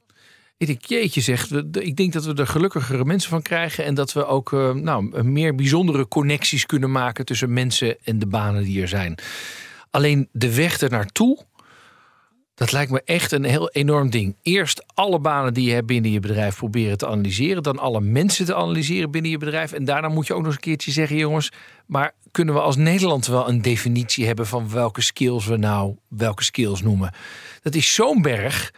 Ik 0.57 0.67
denk, 0.67 0.85
jeetje 0.85 1.21
zegt, 1.21 1.53
ik 1.73 1.97
denk 1.97 2.13
dat 2.13 2.25
we 2.25 2.35
er 2.35 2.47
gelukkigere 2.47 3.05
mensen 3.05 3.31
van 3.31 3.43
krijgen. 3.43 3.85
En 3.85 3.95
dat 3.95 4.13
we 4.13 4.27
ook 4.27 4.53
eh, 4.53 4.73
nou, 4.73 5.23
meer 5.23 5.55
bijzondere 5.55 6.09
connecties 6.09 6.67
kunnen 6.67 6.91
maken 6.91 7.25
tussen 7.25 7.53
mensen 7.53 7.97
en 8.05 8.19
de 8.19 8.27
banen 8.27 8.65
die 8.65 8.83
er 8.83 8.89
zijn. 8.89 9.19
Alleen 9.93 10.29
de 10.33 10.55
weg 10.55 10.81
er 10.81 10.91
naartoe, 10.91 11.45
dat 12.55 12.73
lijkt 12.73 12.91
me 12.91 13.03
echt 13.05 13.33
een 13.33 13.45
heel 13.45 13.71
enorm 13.71 14.11
ding. 14.11 14.37
Eerst 14.43 14.85
alle 14.95 15.21
banen 15.21 15.55
die 15.55 15.67
je 15.67 15.73
hebt 15.73 15.87
binnen 15.87 16.11
je 16.11 16.21
bedrijf 16.21 16.57
proberen 16.57 16.99
te 16.99 17.07
analyseren. 17.07 17.63
Dan 17.63 17.79
alle 17.79 18.01
mensen 18.01 18.45
te 18.45 18.55
analyseren 18.55 19.11
binnen 19.11 19.31
je 19.31 19.39
bedrijf. 19.39 19.73
En 19.73 19.85
daarna 19.85 20.09
moet 20.09 20.27
je 20.27 20.33
ook 20.33 20.39
nog 20.39 20.47
eens 20.47 20.57
een 20.57 20.61
keertje 20.61 20.91
zeggen, 20.91 21.17
jongens. 21.17 21.53
Maar 21.87 22.15
kunnen 22.31 22.55
we 22.55 22.61
als 22.61 22.77
Nederland 22.77 23.27
wel 23.27 23.49
een 23.49 23.63
definitie 23.63 24.27
hebben 24.27 24.47
van 24.47 24.71
welke 24.71 25.03
skills 25.03 25.47
we 25.47 25.57
nou 25.57 25.97
welke 26.09 26.45
skills 26.45 26.83
noemen? 26.83 27.15
Dat 27.63 27.75
is 27.75 27.95
zo'n 27.95 28.23
berg. 28.23 28.73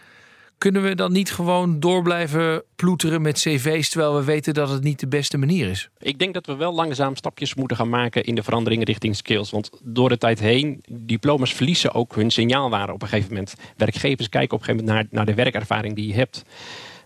Kunnen 0.64 0.82
we 0.82 0.94
dan 0.94 1.12
niet 1.12 1.32
gewoon 1.32 1.80
door 1.80 2.02
blijven 2.02 2.62
ploeteren 2.76 3.22
met 3.22 3.40
cv's 3.40 3.88
terwijl 3.88 4.14
we 4.14 4.24
weten 4.24 4.54
dat 4.54 4.68
het 4.68 4.82
niet 4.82 5.00
de 5.00 5.06
beste 5.06 5.38
manier 5.38 5.68
is? 5.68 5.88
Ik 5.98 6.18
denk 6.18 6.34
dat 6.34 6.46
we 6.46 6.56
wel 6.56 6.74
langzaam 6.74 7.16
stapjes 7.16 7.54
moeten 7.54 7.76
gaan 7.76 7.88
maken 7.88 8.24
in 8.24 8.34
de 8.34 8.42
verandering 8.42 8.84
richting 8.84 9.16
skills. 9.16 9.50
Want 9.50 9.70
door 9.82 10.08
de 10.08 10.18
tijd 10.18 10.40
heen, 10.40 10.82
diploma's 10.90 11.54
verliezen 11.54 11.94
ook 11.94 12.14
hun 12.14 12.30
signaalwaarde 12.30 12.92
op 12.92 13.02
een 13.02 13.08
gegeven 13.08 13.30
moment. 13.30 13.54
Werkgevers 13.76 14.28
kijken 14.28 14.54
op 14.54 14.60
een 14.60 14.64
gegeven 14.64 14.86
moment 14.86 15.10
naar, 15.10 15.18
naar 15.18 15.34
de 15.34 15.42
werkervaring 15.42 15.94
die 15.94 16.06
je 16.06 16.14
hebt. 16.14 16.42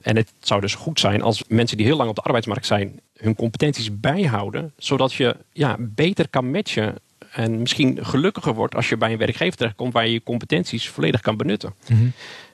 En 0.01 0.17
het 0.17 0.33
zou 0.41 0.61
dus 0.61 0.75
goed 0.75 1.01
zijn 1.01 1.23
als 1.23 1.45
mensen 1.49 1.77
die 1.77 1.87
heel 1.87 1.97
lang 1.97 2.09
op 2.09 2.17
de 2.17 2.23
arbeidsmarkt 2.23 2.67
zijn, 2.67 3.01
hun 3.17 3.35
competenties 3.35 4.01
bijhouden. 4.01 4.73
Zodat 4.77 5.13
je 5.13 5.37
ja, 5.53 5.77
beter 5.79 6.29
kan 6.29 6.51
matchen. 6.51 6.95
En 7.39 7.59
misschien 7.59 7.99
gelukkiger 8.01 8.55
wordt 8.55 8.75
als 8.75 8.89
je 8.89 8.97
bij 8.97 9.13
een 9.13 9.19
werkgever 9.19 9.57
terechtkomt 9.57 9.93
waar 9.93 10.07
je 10.07 10.13
je 10.13 10.23
competenties 10.23 10.89
volledig 10.89 11.21
kan 11.21 11.37
benutten. 11.37 11.75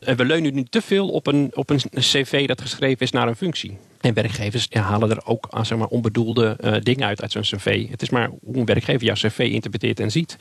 En 0.01 0.17
we 0.17 0.25
leunen 0.25 0.55
nu 0.55 0.65
te 0.65 0.83
veel 0.83 1.09
op 1.09 1.27
een, 1.27 1.51
op 1.55 1.71
een 1.71 1.81
cv 1.95 2.47
dat 2.47 2.61
geschreven 2.61 3.01
is 3.01 3.11
naar 3.11 3.29
een 3.29 3.37
functie. 3.37 3.79
En 4.01 4.15
werkgevers 4.15 4.67
ja, 4.71 4.81
halen 4.81 5.11
er 5.11 5.27
ook 5.27 5.47
ah, 5.51 5.65
zeg 5.65 5.79
maar, 5.79 5.87
onbedoelde 5.87 6.57
eh, 6.61 6.75
dingen 6.81 7.07
uit 7.07 7.23
uit 7.23 7.33
zo'n 7.33 7.43
cv. 7.43 7.91
Het 7.91 8.03
is 8.03 8.11
maar 8.11 8.31
hoe 8.43 8.57
een 8.57 8.65
werkgever 8.65 9.05
jouw 9.05 9.15
cv 9.15 9.39
interpreteert 9.39 10.01
en 10.01 10.11
ziet. 10.11 10.37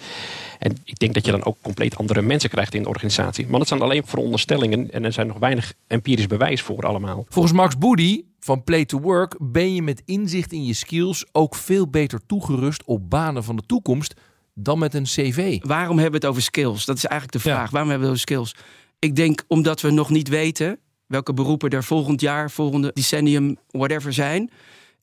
En 0.60 0.78
ik 0.84 1.00
denk 1.00 1.14
dat 1.14 1.26
je 1.26 1.32
dan 1.32 1.44
ook 1.44 1.58
compleet 1.62 1.98
andere 1.98 2.22
mensen 2.22 2.50
krijgt 2.50 2.74
in 2.74 2.84
de 2.84 2.90
organisatie. 2.90 3.48
Maar 3.48 3.60
dat 3.60 3.68
zijn 3.68 3.82
alleen 3.82 4.06
veronderstellingen 4.06 4.92
en 4.92 5.04
er 5.04 5.14
zijn 5.14 5.28
nog 5.28 5.38
weinig 5.38 5.74
empirisch 5.88 6.28
bewijs 6.28 6.62
voor 6.62 6.86
allemaal. 6.86 7.26
Volgens 7.30 7.54
Max 7.54 7.78
Boody 7.78 8.24
van 8.40 8.64
Play 8.64 8.86
to 8.86 9.00
Work 9.00 9.36
ben 9.40 9.76
je 9.76 9.82
met 9.82 10.02
inzicht 10.06 10.52
in 10.52 10.66
je 10.66 10.74
skills 10.74 11.26
ook 11.32 11.56
veel 11.56 11.88
beter 11.88 12.20
toegerust 12.26 12.84
op 12.86 13.10
banen 13.10 13.44
van 13.44 13.56
de 13.56 13.64
toekomst 13.66 14.14
dan 14.54 14.80
met 14.80 14.94
een 14.94 15.04
cv. 15.04 15.60
Waarom 15.62 15.96
hebben 16.00 16.20
we 16.20 16.26
het 16.26 16.36
over 16.36 16.42
skills? 16.42 16.86
Dat 16.86 16.98
is 16.98 17.06
eigenlijk 17.06 17.44
de 17.44 17.50
Ja. 17.50 17.56
vraag. 17.56 17.70
Waarom 17.70 17.90
hebben 17.90 18.08
we 18.10 18.14
het 18.14 18.24
over 18.24 18.46
skills? 18.52 18.64
Ik 19.00 19.16
denk 19.16 19.44
omdat 19.48 19.82
we 19.82 19.90
nog 19.92 20.10
niet 20.10 20.28
weten 20.28 20.80
welke 21.08 21.34
beroepen 21.34 21.70
er 21.70 21.84
volgend 21.84 22.22
jaar, 22.22 22.52
volgende 22.52 22.92
decennium, 22.94 23.58
whatever 23.72 24.14
zijn. 24.14 24.52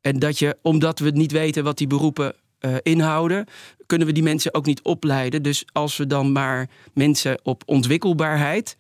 En 0.00 0.18
dat 0.18 0.38
je, 0.38 0.56
omdat 0.62 0.98
we 0.98 1.10
niet 1.10 1.32
weten 1.32 1.64
wat 1.64 1.78
die 1.78 1.86
beroepen 1.86 2.34
eh, 2.58 2.74
inhouden, 2.82 3.46
kunnen 3.86 4.06
we 4.06 4.12
die 4.12 4.22
mensen 4.22 4.54
ook 4.54 4.66
niet 4.66 4.82
opleiden. 4.82 5.42
Dus 5.42 5.64
als 5.72 5.96
we 5.96 6.06
dan 6.06 6.32
maar 6.32 6.68
mensen 6.94 7.40
op 7.42 7.62
ontwikkelbaarheid 7.66 8.76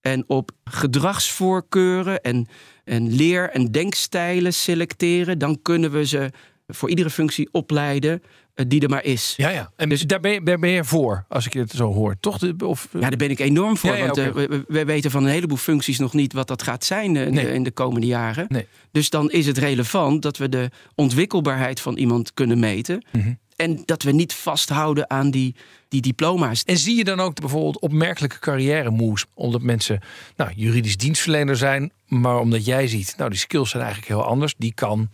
en 0.00 0.24
op 0.26 0.50
gedragsvoorkeuren 0.64 2.20
en, 2.22 2.46
en 2.84 3.14
leer- 3.14 3.50
en 3.50 3.70
denkstijlen 3.70 4.54
selecteren, 4.54 5.38
dan 5.38 5.62
kunnen 5.62 5.90
we 5.90 6.06
ze 6.06 6.30
voor 6.66 6.88
iedere 6.88 7.10
functie 7.10 7.48
opleiden 7.52 8.22
die 8.54 8.80
er 8.80 8.88
maar 8.88 9.04
is. 9.04 9.34
Ja, 9.36 9.48
ja. 9.48 9.70
En 9.76 9.88
dus 9.88 10.00
daar 10.02 10.20
ben, 10.20 10.32
je, 10.32 10.42
daar 10.42 10.58
ben 10.58 10.70
je 10.70 10.84
voor, 10.84 11.24
als 11.28 11.46
ik 11.46 11.52
het 11.52 11.70
zo 11.70 11.92
hoor. 11.92 12.16
Toch? 12.20 12.38
Of, 12.64 12.88
Ja, 12.92 13.00
daar 13.00 13.16
ben 13.16 13.30
ik 13.30 13.38
enorm 13.38 13.76
voor. 13.76 13.90
Ja, 13.90 13.96
ja, 13.96 14.04
want 14.04 14.18
eh, 14.18 14.28
we, 14.30 14.46
we- 14.46 14.64
we 14.68 14.84
weten 14.84 15.10
van 15.10 15.24
een 15.24 15.30
heleboel 15.30 15.56
functies 15.56 15.98
nog 15.98 16.12
niet 16.12 16.32
wat 16.32 16.48
dat 16.48 16.62
gaat 16.62 16.84
zijn 16.84 17.16
eh, 17.16 17.26
in, 17.26 17.34
Nee. 17.34 17.44
de, 17.44 17.52
in 17.52 17.62
de 17.62 17.70
komende 17.70 18.06
jaren. 18.06 18.46
Nee. 18.48 18.66
Dus 18.90 19.10
dan 19.10 19.30
is 19.30 19.46
het 19.46 19.58
relevant 19.58 20.22
dat 20.22 20.36
we 20.36 20.48
de 20.48 20.70
ontwikkelbaarheid 20.94 21.80
van 21.80 21.96
iemand 21.96 22.34
kunnen 22.34 22.58
meten. 22.58 23.04
Mhm. 23.12 23.32
En 23.56 23.82
dat 23.84 24.02
we 24.02 24.12
niet 24.12 24.32
vasthouden 24.34 25.10
aan 25.10 25.30
die, 25.30 25.54
die 25.88 26.00
diploma's. 26.00 26.62
En 26.64 26.78
zie 26.78 26.96
je 26.96 27.04
dan 27.04 27.20
ook 27.20 27.40
bijvoorbeeld 27.40 27.80
opmerkelijke 27.80 28.38
carrière 28.38 28.90
moves? 28.90 29.24
Omdat 29.34 29.62
mensen 29.62 30.00
nou, 30.36 30.50
juridisch 30.56 30.96
dienstverlener 30.96 31.56
zijn, 31.56 31.92
maar 32.06 32.38
omdat 32.38 32.64
jij 32.64 32.86
ziet, 32.88 33.14
nou 33.16 33.30
die 33.30 33.38
skills 33.38 33.70
zijn 33.70 33.82
eigenlijk 33.82 34.12
heel 34.12 34.24
anders. 34.24 34.54
Die 34.58 34.72
kan, 34.74 35.10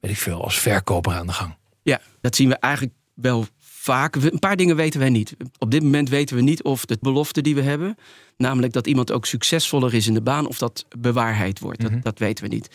weet 0.00 0.10
ik 0.10 0.16
veel, 0.16 0.44
als 0.44 0.58
verkoper 0.58 1.12
aan 1.12 1.26
de 1.26 1.32
gang. 1.32 1.56
Ja, 1.88 2.00
dat 2.20 2.36
zien 2.36 2.48
we 2.48 2.54
eigenlijk 2.54 2.94
wel 3.14 3.46
vaak. 3.60 4.14
Een 4.14 4.38
paar 4.38 4.56
dingen 4.56 4.76
weten 4.76 5.00
wij 5.00 5.08
niet. 5.08 5.36
Op 5.58 5.70
dit 5.70 5.82
moment 5.82 6.08
weten 6.08 6.36
we 6.36 6.42
niet 6.42 6.62
of 6.62 6.84
de 6.84 6.98
belofte 7.00 7.40
die 7.40 7.54
we 7.54 7.62
hebben, 7.62 7.96
namelijk 8.36 8.72
dat 8.72 8.86
iemand 8.86 9.12
ook 9.12 9.26
succesvoller 9.26 9.94
is 9.94 10.06
in 10.06 10.14
de 10.14 10.22
baan, 10.22 10.46
of 10.46 10.58
dat 10.58 10.86
bewaarheid 10.98 11.58
wordt. 11.58 11.80
Dat, 11.80 12.02
dat 12.02 12.18
weten 12.18 12.44
we 12.44 12.54
niet. 12.54 12.68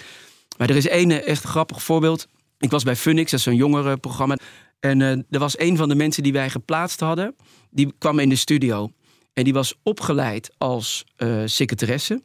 Maar 0.58 0.69
er 0.69 0.76
is 0.76 0.88
één 0.88 1.12
eh, 1.12 1.28
echt 1.28 1.43
grappig 1.43 1.84
voorbeeld. 1.84 2.28
Ik 2.60 2.71
was 2.71 2.84
bij 2.84 2.95
Funix, 2.95 3.32
dat 3.32 3.39
is 3.39 3.45
zo'n 3.45 3.56
jongerenprogramma. 3.56 4.38
En 4.80 5.02
eh, 5.02 5.10
er 5.10 5.39
was 5.39 5.60
een 5.60 5.78
van 5.78 5.89
de 5.89 5.95
mensen 5.95 6.23
die 6.23 6.34
wij 6.34 6.49
geplaatst 6.49 6.99
hadden, 6.99 7.36
die 7.69 7.93
kwam 7.97 8.19
in 8.19 8.30
de 8.30 8.36
studio. 8.36 8.91
En 9.34 9.43
die 9.43 9.54
was 9.54 9.73
opgeleid 9.84 10.52
als 10.58 11.06
eh 11.15 11.41
secretaresse. 11.45 12.21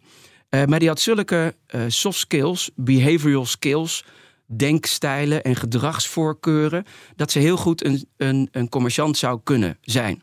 Maar 0.66 0.78
die 0.78 0.88
had 0.88 1.00
zulke 1.00 1.54
soft 1.88 2.18
skills, 2.18 2.70
behavioral 2.74 3.46
skills, 3.46 4.04
denkstijlen 4.56 5.42
en 5.42 5.56
gedragsvoorkeuren, 5.56 6.84
dat 7.16 7.30
ze 7.30 7.38
heel 7.38 7.56
goed 7.56 7.84
een, 7.84 8.08
een, 8.16 8.48
een 8.52 8.68
commerciant 8.68 9.16
zou 9.16 9.40
kunnen 9.44 9.78
zijn. 9.80 10.22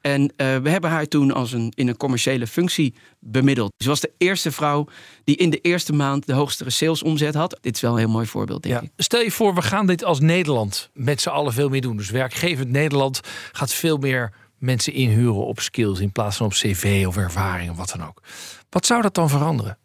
En 0.00 0.32
eh, 0.36 0.56
we 0.56 0.70
hebben 0.70 0.90
haar 0.90 1.06
toen 1.06 1.32
als 1.32 1.52
een, 1.52 1.72
in 1.74 1.88
een 1.88 1.96
commerciële 1.96 2.46
functie 2.46 2.94
bemiddeld. 3.20 3.72
Ze 3.78 3.88
was 3.88 4.00
de 4.00 4.12
eerste 4.18 4.52
vrouw 4.52 4.86
die 5.24 5.36
in 5.36 5.50
de 5.50 5.60
eerste 5.60 5.92
maand 5.92 6.26
de 6.26 6.32
hoogste 6.32 6.70
salesomzet 6.70 7.34
had. 7.34 7.58
Dit 7.60 7.74
is 7.74 7.80
wel 7.80 7.92
een 7.92 7.98
heel 7.98 8.08
mooi 8.08 8.26
voorbeeld, 8.26 8.62
denk 8.62 8.74
Ja. 8.74 8.80
ik. 8.80 8.90
Stel 8.96 9.20
je 9.20 9.30
voor, 9.30 9.54
we 9.54 9.62
gaan 9.62 9.86
dit 9.86 10.04
als 10.04 10.20
Nederland 10.20 10.90
met 10.92 11.20
z'n 11.20 11.28
allen 11.28 11.52
veel 11.52 11.68
meer 11.68 11.80
doen. 11.80 11.96
Dus 11.96 12.10
werkgevend 12.10 12.70
Nederland 12.70 13.20
gaat 13.52 13.72
veel 13.72 13.96
meer 13.96 14.32
mensen 14.58 14.92
inhuren 14.92 15.46
op 15.46 15.60
skills 15.60 16.00
in 16.00 16.12
plaats 16.12 16.36
van 16.36 16.46
op 16.46 16.52
cv 16.52 17.04
of 17.06 17.16
ervaring 17.16 17.70
of 17.70 17.76
wat 17.76 17.90
dan 17.96 18.06
ook. 18.06 18.22
Wat 18.70 18.86
zou 18.86 19.02
dat 19.02 19.14
dan 19.14 19.28
veranderen? 19.28 19.78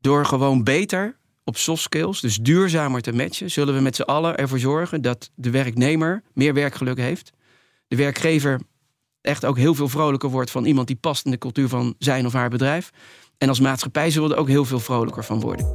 Door 0.00 0.26
gewoon 0.26 0.64
beter 0.64 1.18
op 1.50 1.56
soft 1.56 1.82
skills, 1.82 2.20
dus 2.20 2.36
duurzamer 2.36 3.00
te 3.00 3.12
matchen, 3.12 3.50
zullen 3.50 3.74
we 3.74 3.80
met 3.80 3.96
z'n 3.96 4.02
allen 4.02 4.36
ervoor 4.36 4.58
zorgen 4.58 5.02
dat 5.02 5.30
de 5.34 5.50
werknemer 5.50 6.22
meer 6.34 6.54
werkgeluk 6.54 6.98
heeft. 6.98 7.32
De 7.88 7.96
werkgever 7.96 8.60
echt 9.20 9.44
ook 9.44 9.56
heel 9.56 9.74
veel 9.74 9.88
vrolijker 9.88 10.28
wordt 10.28 10.50
van 10.50 10.64
iemand 10.64 10.86
die 10.86 10.96
past 10.96 11.24
in 11.24 11.30
de 11.30 11.38
cultuur 11.38 11.68
van 11.68 11.94
zijn 11.98 12.26
of 12.26 12.32
haar 12.32 12.50
bedrijf. 12.50 12.90
En 13.38 13.48
als 13.48 13.60
maatschappij 13.60 14.10
zullen 14.10 14.28
we 14.28 14.34
er 14.34 14.40
ook 14.40 14.48
heel 14.48 14.64
veel 14.64 14.80
vrolijker 14.80 15.24
van 15.24 15.40
worden. 15.40 15.70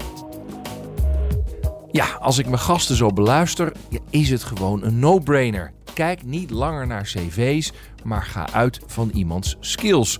Ja, 1.91 2.05
als 2.05 2.37
ik 2.37 2.45
mijn 2.45 2.59
gasten 2.59 2.95
zo 2.95 3.09
beluister, 3.09 3.73
is 4.09 4.29
het 4.29 4.43
gewoon 4.43 4.83
een 4.83 4.99
no-brainer. 4.99 5.73
Kijk 5.93 6.23
niet 6.23 6.49
langer 6.49 6.87
naar 6.87 7.03
cv's, 7.03 7.71
maar 8.03 8.23
ga 8.23 8.51
uit 8.51 8.79
van 8.85 9.11
iemands 9.13 9.55
skills. 9.59 10.19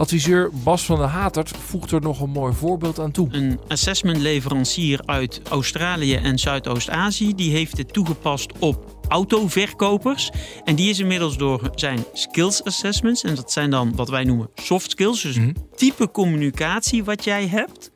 Adviseur 0.00 0.50
Bas 0.52 0.84
van 0.84 0.98
der 0.98 1.06
Hatert 1.06 1.48
voegt 1.48 1.90
er 1.90 2.00
nog 2.00 2.20
een 2.20 2.30
mooi 2.30 2.54
voorbeeld 2.54 2.98
aan 2.98 3.10
toe. 3.10 3.28
Een 3.30 3.60
assessmentleverancier 3.68 5.00
uit 5.04 5.40
Australië 5.48 6.14
en 6.14 6.38
Zuidoost-Azië 6.38 7.34
die 7.34 7.50
heeft 7.50 7.76
dit 7.76 7.92
toegepast 7.92 8.52
op 8.58 8.98
autoverkopers. 9.08 10.30
En 10.64 10.74
die 10.74 10.90
is 10.90 10.98
inmiddels 10.98 11.36
door 11.36 11.70
zijn 11.74 12.04
skills 12.12 12.64
assessments, 12.64 13.22
en 13.22 13.34
dat 13.34 13.52
zijn 13.52 13.70
dan 13.70 13.96
wat 13.96 14.08
wij 14.08 14.24
noemen 14.24 14.50
soft 14.54 14.90
skills, 14.90 15.22
dus 15.22 15.38
type 15.74 16.10
communicatie 16.10 17.04
wat 17.04 17.24
jij 17.24 17.46
hebt, 17.46 17.90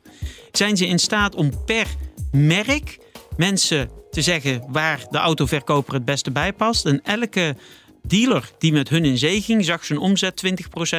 zijn 0.51 0.77
ze 0.77 0.87
in 0.87 0.99
staat 0.99 1.35
om 1.35 1.51
per 1.65 1.87
merk 2.31 2.97
mensen 3.37 3.89
te 4.11 4.21
zeggen 4.21 4.63
waar 4.67 5.05
de 5.09 5.17
autoverkoper 5.17 5.93
het 5.93 6.05
beste 6.05 6.31
bij 6.31 6.53
past. 6.53 6.85
En 6.85 7.01
elke 7.03 7.55
dealer 8.07 8.51
die 8.57 8.71
met 8.71 8.89
hun 8.89 9.05
in 9.05 9.17
zee 9.17 9.41
ging, 9.41 9.65
zag 9.65 9.85
zijn 9.85 9.99
omzet 9.99 10.43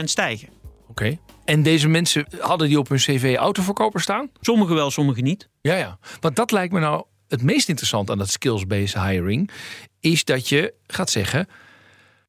20% 0.00 0.04
stijgen. 0.04 0.56
Oké. 1.00 1.18
En 1.44 1.62
deze 1.62 1.88
mensen 1.88 2.26
hadden 2.38 2.68
die 2.68 2.78
op 2.78 2.88
hun 2.88 2.98
cv 2.98 3.34
autoverkoper 3.38 4.00
staan? 4.00 4.30
Sommigen 4.40 4.74
wel, 4.74 4.90
sommigen 4.90 5.24
niet. 5.24 5.48
Ja, 5.60 5.74
ja. 5.74 5.98
Want 6.20 6.36
dat 6.36 6.50
lijkt 6.50 6.72
me 6.72 6.80
nou 6.80 7.04
het 7.28 7.42
meest 7.42 7.68
interessant 7.68 8.10
aan 8.10 8.18
dat 8.18 8.30
skills-based 8.30 9.02
hiring. 9.02 9.50
Is 10.00 10.24
dat 10.24 10.48
je 10.48 10.74
gaat 10.86 11.10
zeggen. 11.10 11.48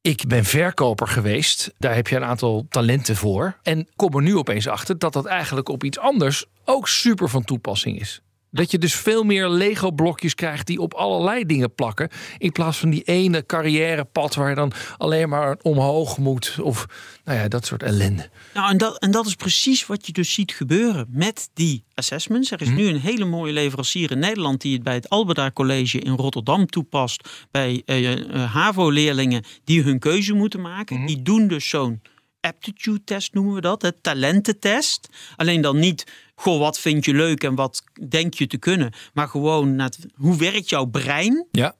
Ik 0.00 0.24
ben 0.26 0.44
verkoper 0.44 1.08
geweest. 1.08 1.72
Daar 1.78 1.94
heb 1.94 2.08
je 2.08 2.16
een 2.16 2.24
aantal 2.24 2.66
talenten 2.68 3.16
voor. 3.16 3.58
En 3.62 3.88
kom 3.96 4.14
er 4.14 4.22
nu 4.22 4.36
opeens 4.36 4.66
achter 4.66 4.98
dat 4.98 5.12
dat 5.12 5.26
eigenlijk 5.26 5.68
op 5.68 5.84
iets 5.84 5.98
anders 5.98 6.44
ook 6.64 6.88
super 6.88 7.28
van 7.28 7.44
toepassing 7.44 8.00
is. 8.00 8.20
Dat 8.58 8.70
je 8.70 8.78
dus 8.78 8.94
veel 8.94 9.22
meer 9.22 9.48
Lego-blokjes 9.48 10.34
krijgt 10.34 10.66
die 10.66 10.80
op 10.80 10.94
allerlei 10.94 11.46
dingen 11.46 11.74
plakken. 11.74 12.08
In 12.38 12.52
plaats 12.52 12.78
van 12.78 12.90
die 12.90 13.02
ene 13.02 13.46
carrièrepad 13.46 14.34
waar 14.34 14.48
je 14.48 14.54
dan 14.54 14.72
alleen 14.96 15.28
maar 15.28 15.58
omhoog 15.62 16.18
moet. 16.18 16.56
Of 16.62 16.86
nou 17.24 17.38
ja, 17.38 17.48
dat 17.48 17.66
soort 17.66 17.82
ellende. 17.82 18.30
Nou, 18.54 18.70
en 18.70 18.76
dat, 18.76 18.98
en 18.98 19.10
dat 19.10 19.26
is 19.26 19.34
precies 19.34 19.86
wat 19.86 20.06
je 20.06 20.12
dus 20.12 20.32
ziet 20.32 20.52
gebeuren 20.52 21.06
met 21.10 21.50
die 21.54 21.84
assessments. 21.94 22.50
Er 22.50 22.60
is 22.60 22.68
nu 22.68 22.88
een 22.88 23.00
hele 23.00 23.24
mooie 23.24 23.52
leverancier 23.52 24.10
in 24.10 24.18
Nederland 24.18 24.60
die 24.60 24.74
het 24.74 24.82
bij 24.82 24.94
het 24.94 25.08
Albeda 25.08 25.50
College 25.50 25.98
in 25.98 26.14
Rotterdam 26.14 26.66
toepast. 26.66 27.28
Bij 27.50 27.82
eh, 27.84 28.12
eh, 28.12 28.54
HAVO-leerlingen 28.54 29.44
die 29.64 29.82
hun 29.82 29.98
keuze 29.98 30.34
moeten 30.34 30.60
maken. 30.60 31.06
Die 31.06 31.22
doen 31.22 31.48
dus 31.48 31.68
zo'n 31.68 32.00
aptitude 32.40 33.04
test 33.04 33.34
noemen 33.34 33.54
we 33.54 33.60
dat, 33.60 33.82
het 33.82 34.02
talententest. 34.02 35.08
Alleen 35.36 35.60
dan 35.60 35.78
niet, 35.78 36.06
goh, 36.40 36.58
wat 36.58 36.78
vind 36.78 37.04
je 37.04 37.14
leuk 37.14 37.44
en 37.44 37.54
wat 37.54 37.82
denk 38.08 38.34
je 38.34 38.46
te 38.46 38.58
kunnen, 38.58 38.92
maar 39.12 39.28
gewoon 39.28 39.76
naar 39.76 39.86
het- 39.86 40.06
hoe 40.14 40.36
werkt 40.36 40.68
jouw 40.68 40.84
brein? 40.84 41.46
Ja. 41.52 41.74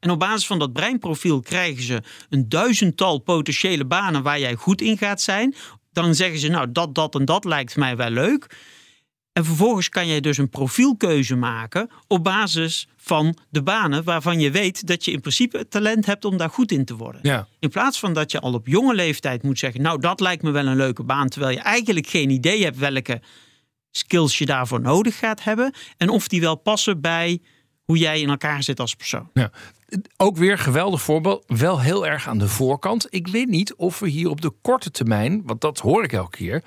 En 0.00 0.10
op 0.10 0.18
basis 0.18 0.46
van 0.46 0.58
dat 0.58 0.72
breinprofiel 0.72 1.40
krijgen 1.40 1.82
ze 1.82 2.02
een 2.28 2.48
duizendtal 2.48 3.18
potentiële 3.18 3.84
banen 3.84 4.22
waar 4.22 4.38
jij 4.40 4.54
goed 4.54 4.80
in 4.80 4.98
gaat 4.98 5.20
zijn. 5.20 5.54
Dan 5.92 6.14
zeggen 6.14 6.38
ze, 6.38 6.48
nou, 6.48 6.72
dat, 6.72 6.94
dat 6.94 7.14
en 7.14 7.24
dat 7.24 7.44
lijkt 7.44 7.76
mij 7.76 7.96
wel 7.96 8.10
leuk. 8.10 8.46
En 9.32 9.44
vervolgens 9.44 9.88
kan 9.88 10.06
jij 10.06 10.20
dus 10.20 10.38
een 10.38 10.48
profielkeuze 10.48 11.36
maken 11.36 11.90
op 12.06 12.24
basis 12.24 12.88
van 12.96 13.36
de 13.50 13.62
banen 13.62 14.04
waarvan 14.04 14.40
je 14.40 14.50
weet 14.50 14.86
dat 14.86 15.04
je 15.04 15.10
in 15.10 15.20
principe 15.20 15.58
het 15.58 15.70
talent 15.70 16.06
hebt 16.06 16.24
om 16.24 16.36
daar 16.36 16.50
goed 16.50 16.72
in 16.72 16.84
te 16.84 16.96
worden. 16.96 17.20
Ja. 17.24 17.46
In 17.58 17.68
plaats 17.68 17.98
van 17.98 18.12
dat 18.12 18.30
je 18.30 18.40
al 18.40 18.52
op 18.54 18.66
jonge 18.66 18.94
leeftijd 18.94 19.42
moet 19.42 19.58
zeggen, 19.58 19.82
nou 19.82 20.00
dat 20.00 20.20
lijkt 20.20 20.42
me 20.42 20.50
wel 20.50 20.66
een 20.66 20.76
leuke 20.76 21.02
baan, 21.02 21.28
terwijl 21.28 21.52
je 21.56 21.62
eigenlijk 21.62 22.06
geen 22.06 22.30
idee 22.30 22.62
hebt 22.64 22.76
welke 22.78 23.20
skills 23.90 24.38
je 24.38 24.46
daarvoor 24.46 24.80
nodig 24.80 25.18
gaat 25.18 25.44
hebben 25.44 25.74
en 25.96 26.08
of 26.08 26.28
die 26.28 26.40
wel 26.40 26.56
passen 26.56 27.00
bij 27.00 27.40
hoe 27.84 27.98
jij 27.98 28.20
in 28.20 28.28
elkaar 28.28 28.62
zit 28.62 28.80
als 28.80 28.94
persoon. 28.94 29.30
Ja. 29.32 29.50
Ook 30.16 30.36
weer 30.36 30.58
geweldig 30.58 31.02
voorbeeld. 31.02 31.44
Wel 31.46 31.80
heel 31.80 32.06
erg 32.06 32.28
aan 32.28 32.38
de 32.38 32.48
voorkant. 32.48 33.06
Ik 33.10 33.28
weet 33.28 33.48
niet 33.48 33.74
of 33.74 33.98
we 33.98 34.08
hier 34.08 34.28
op 34.28 34.40
de 34.40 34.52
korte 34.62 34.90
termijn, 34.90 35.42
want 35.44 35.60
dat 35.60 35.78
hoor 35.78 36.04
ik 36.04 36.12
elke 36.12 36.36
keer, 36.36 36.64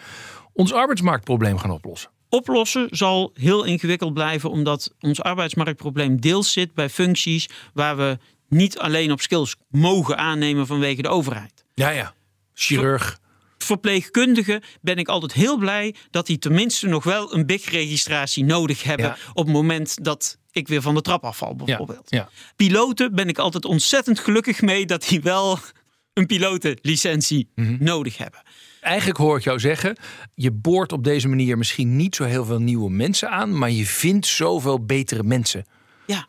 ons 0.53 0.73
arbeidsmarktprobleem 0.73 1.57
gaan 1.57 1.71
oplossen. 1.71 2.09
Oplossen 2.29 2.88
zal 2.91 3.31
heel 3.33 3.63
ingewikkeld 3.63 4.13
blijven, 4.13 4.49
omdat 4.49 4.93
ons 4.99 5.21
arbeidsmarktprobleem 5.21 6.21
deels 6.21 6.51
zit 6.51 6.73
bij 6.73 6.89
functies 6.89 7.49
waar 7.73 7.97
we 7.97 8.17
niet 8.47 8.79
alleen 8.79 9.12
op 9.12 9.21
skills 9.21 9.55
mogen 9.69 10.17
aannemen 10.17 10.67
vanwege 10.67 11.01
de 11.01 11.09
overheid. 11.09 11.65
Ja, 11.73 11.89
ja. 11.89 12.13
Chirurg. 12.53 13.19
Verpleegkundigen 13.63 14.62
ben 14.82 14.97
ik 14.97 15.08
altijd 15.08 15.34
heel 15.34 15.58
blij 15.58 15.95
dat 16.12 16.26
die 16.28 16.38
tenminste 16.38 16.88
nog 16.88 17.04
wel 17.04 17.34
een 17.34 17.45
BIG-registratie 17.45 18.43
nodig 18.43 18.84
hebben 18.84 19.06
Ja. 19.06 19.17
op 19.34 19.45
het 19.45 19.54
moment 19.56 20.04
dat 20.04 20.38
ik 20.52 20.67
weer 20.67 20.82
van 20.82 20.93
de 20.95 21.02
trap 21.02 21.23
afval 21.23 21.56
bijvoorbeeld. 21.56 22.10
Ja. 22.10 22.30
Piloten 22.56 23.15
ben 23.15 23.28
ik 23.28 23.38
altijd 23.38 23.65
ontzettend 23.65 24.19
gelukkig 24.19 24.62
mee 24.62 24.86
dat 24.86 25.08
die 25.08 25.21
wel 25.21 25.60
een 26.13 26.26
pilotenlicentie 26.26 27.49
Mhm. 27.56 27.76
nodig 27.84 28.17
hebben. 28.17 28.41
Eigenlijk 28.82 29.17
hoor 29.19 29.38
ik 29.38 29.43
jou 29.43 29.60
zeggen, 29.60 29.97
je 30.36 30.52
boort 30.52 30.91
op 30.91 31.04
deze 31.04 31.28
manier 31.28 31.58
misschien 31.58 31.95
niet 31.95 32.15
zo 32.15 32.23
heel 32.23 32.45
veel 32.45 32.60
nieuwe 32.60 32.89
mensen 32.89 33.30
aan, 33.30 33.58
maar 33.58 33.71
je 33.71 33.86
vindt 33.86 34.26
zoveel 34.28 34.86
betere 34.86 35.23
mensen. 35.23 35.65
Ja, 36.08 36.28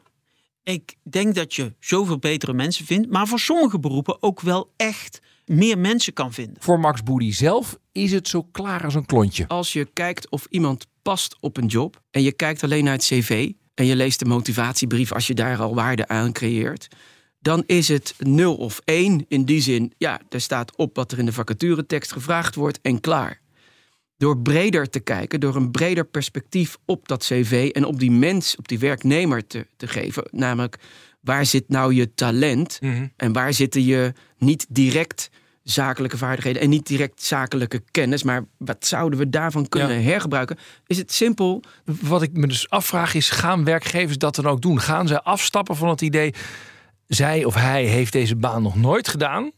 ik 0.62 0.94
denk 1.03 1.35
dat 1.35 1.55
je 1.55 1.73
zoveel 1.81 2.18
betere 2.18 2.53
mensen 2.53 2.87
vindt, 2.87 3.11
maar 3.11 3.27
voor 3.27 3.38
sommige 3.40 3.79
beroepen 3.79 4.23
ook 4.23 4.40
wel 4.40 4.73
echt 4.77 5.20
meer 5.44 5.78
mensen 5.78 6.12
kan 6.12 6.33
vinden. 6.33 6.57
Voor 6.59 6.80
Max 6.80 7.02
Boody 7.02 7.33
zelf 7.33 7.78
is 7.92 8.12
het 8.12 8.28
zo 8.28 8.42
klaar 8.42 8.85
als 8.85 8.94
een 8.94 9.07
klontje. 9.07 9.48
Als 9.48 9.72
je 9.72 9.88
kijkt 9.92 10.30
of 10.30 10.46
iemand 10.50 10.87
past 11.02 11.37
op 11.40 11.57
een 11.57 11.66
job 11.66 12.02
en 12.11 12.22
je 12.22 12.33
kijkt 12.33 12.62
alleen 12.62 12.85
naar 12.85 12.92
het 12.92 13.04
cv 13.04 13.50
en 13.74 13.87
je 13.87 13.96
leest 13.96 14.18
de 14.18 14.24
motivatiebrief 14.24 15.12
als 15.12 15.26
je 15.26 15.35
daar 15.35 15.59
al 15.59 15.74
waarde 15.74 16.09
aan 16.09 16.33
creëert, 16.33 16.88
dan 17.40 17.62
is 17.66 17.88
het 17.88 18.14
0 18.18 18.57
of 18.57 18.80
1 18.85 19.24
in 19.28 19.44
die 19.44 19.61
zin, 19.61 19.92
ja, 19.98 20.20
er 20.28 20.40
staat 20.40 20.76
op 20.76 20.96
wat 20.96 21.12
er 21.12 21.18
in 21.18 21.26
de 21.26 21.33
vacaturetekst 21.33 22.12
gevraagd 22.12 22.54
wordt 22.54 22.78
en 22.83 23.00
klaar. 23.00 23.40
Door 24.16 24.38
breder 24.38 24.90
te 24.90 25.00
kijken, 25.00 25.40
door 25.40 25.57
een 25.57 25.70
breder 25.70 26.07
perspectief 26.07 26.76
op 26.85 27.09
dat 27.09 27.24
cv 27.24 27.70
en 27.72 27.85
op 27.85 27.98
die 27.98 28.11
mens, 28.11 28.57
op 28.57 28.68
die 28.68 28.78
werknemer 28.78 29.46
te, 29.46 29.66
te 29.76 29.87
geven, 29.87 30.24
namelijk 30.30 30.78
waar 31.24 31.46
zit 31.46 31.68
nou 31.68 31.94
je 31.94 32.14
talent 32.14 32.78
en 33.16 33.32
waar 33.32 33.52
zitten 33.52 33.84
je 33.84 34.12
niet 34.38 34.66
direct 34.68 35.30
zakelijke 35.62 36.18
vaardigheden 36.18 36.62
en 36.62 36.68
niet 36.68 36.87
direct 36.87 37.22
zakelijke 37.22 37.82
kennis, 37.90 38.22
maar 38.22 38.44
wat 38.58 38.87
zouden 38.87 39.18
we 39.18 39.28
daarvan 39.28 39.68
kunnen 39.68 40.02
hergebruiken? 40.02 40.58
Is 40.87 40.98
het 40.98 41.12
simpel? 41.12 41.62
Wat 41.84 42.22
ik 42.22 42.32
me 42.32 42.46
dus 42.46 42.70
afvraag 42.70 43.14
is, 43.14 43.30
gaan 43.30 43.64
werkgevers 43.64 44.18
dat 44.18 44.34
dan 44.34 44.46
ook 44.46 44.62
doen? 44.62 44.80
Gaan 44.80 45.08
zij 45.08 45.20
afstappen 45.20 45.76
van 45.76 45.88
het 45.88 46.00
idee, 46.00 46.34
zij 47.06 47.44
of 47.44 47.54
hij 47.54 47.84
heeft 47.84 48.12
deze 48.12 48.37
baan 48.37 48.62
nog 48.62 48.76
nooit 48.76 49.08
gedaan, 49.08 49.50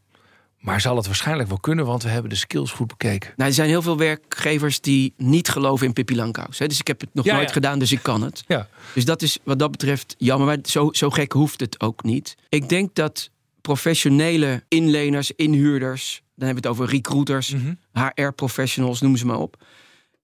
maar 0.58 0.80
zal 0.80 0.96
het 0.96 1.06
waarschijnlijk 1.06 1.48
wel 1.48 1.58
kunnen, 1.60 1.86
want 1.86 2.02
we 2.02 2.08
hebben 2.08 2.30
de 2.30 2.36
skills 2.36 2.70
goed 2.72 2.86
bekeken. 2.86 3.32
Nou, 3.36 3.48
er 3.48 3.54
zijn 3.54 3.68
heel 3.68 3.82
veel 3.82 3.96
werkgevers 3.96 4.80
die 4.80 5.14
niet 5.16 5.48
geloven 5.48 5.86
in 5.86 5.92
Pippi 5.92 6.16
Langkous. 6.16 6.58
Hè? 6.58 6.66
Dus 6.66 6.78
ik 6.80 6.86
heb 6.86 7.00
het 7.00 7.08
nog 7.12 7.24
Ja, 7.24 7.34
nooit 7.34 7.46
ja. 7.46 7.52
gedaan, 7.52 7.78
dus 7.78 7.92
ik 7.92 8.02
kan 8.02 8.22
het. 8.22 8.44
Ja. 8.46 8.68
Dus 8.94 9.04
dat 9.04 9.22
is 9.22 9.38
wat 9.44 9.58
dat 9.58 9.70
betreft 9.70 10.14
jammer, 10.18 10.46
maar 10.46 10.58
zo, 10.62 10.88
zo 10.92 11.10
gek 11.10 11.32
hoeft 11.32 11.60
het 11.60 11.80
ook 11.80 12.02
niet. 12.02 12.34
Ik 12.48 12.68
denk 12.68 12.94
dat 12.94 13.30
professionele 13.60 14.64
inleners, 14.68 15.30
inhuurders, 15.32 16.22
dan 16.36 16.46
hebben 16.46 16.62
we 16.62 16.68
het 16.68 16.78
over 16.78 16.94
recruiters, 16.94 17.50
Mhm. 17.50 17.72
HR-professionals, 17.92 19.00
noem 19.00 19.16
ze 19.16 19.26
maar 19.26 19.38
op. 19.38 19.64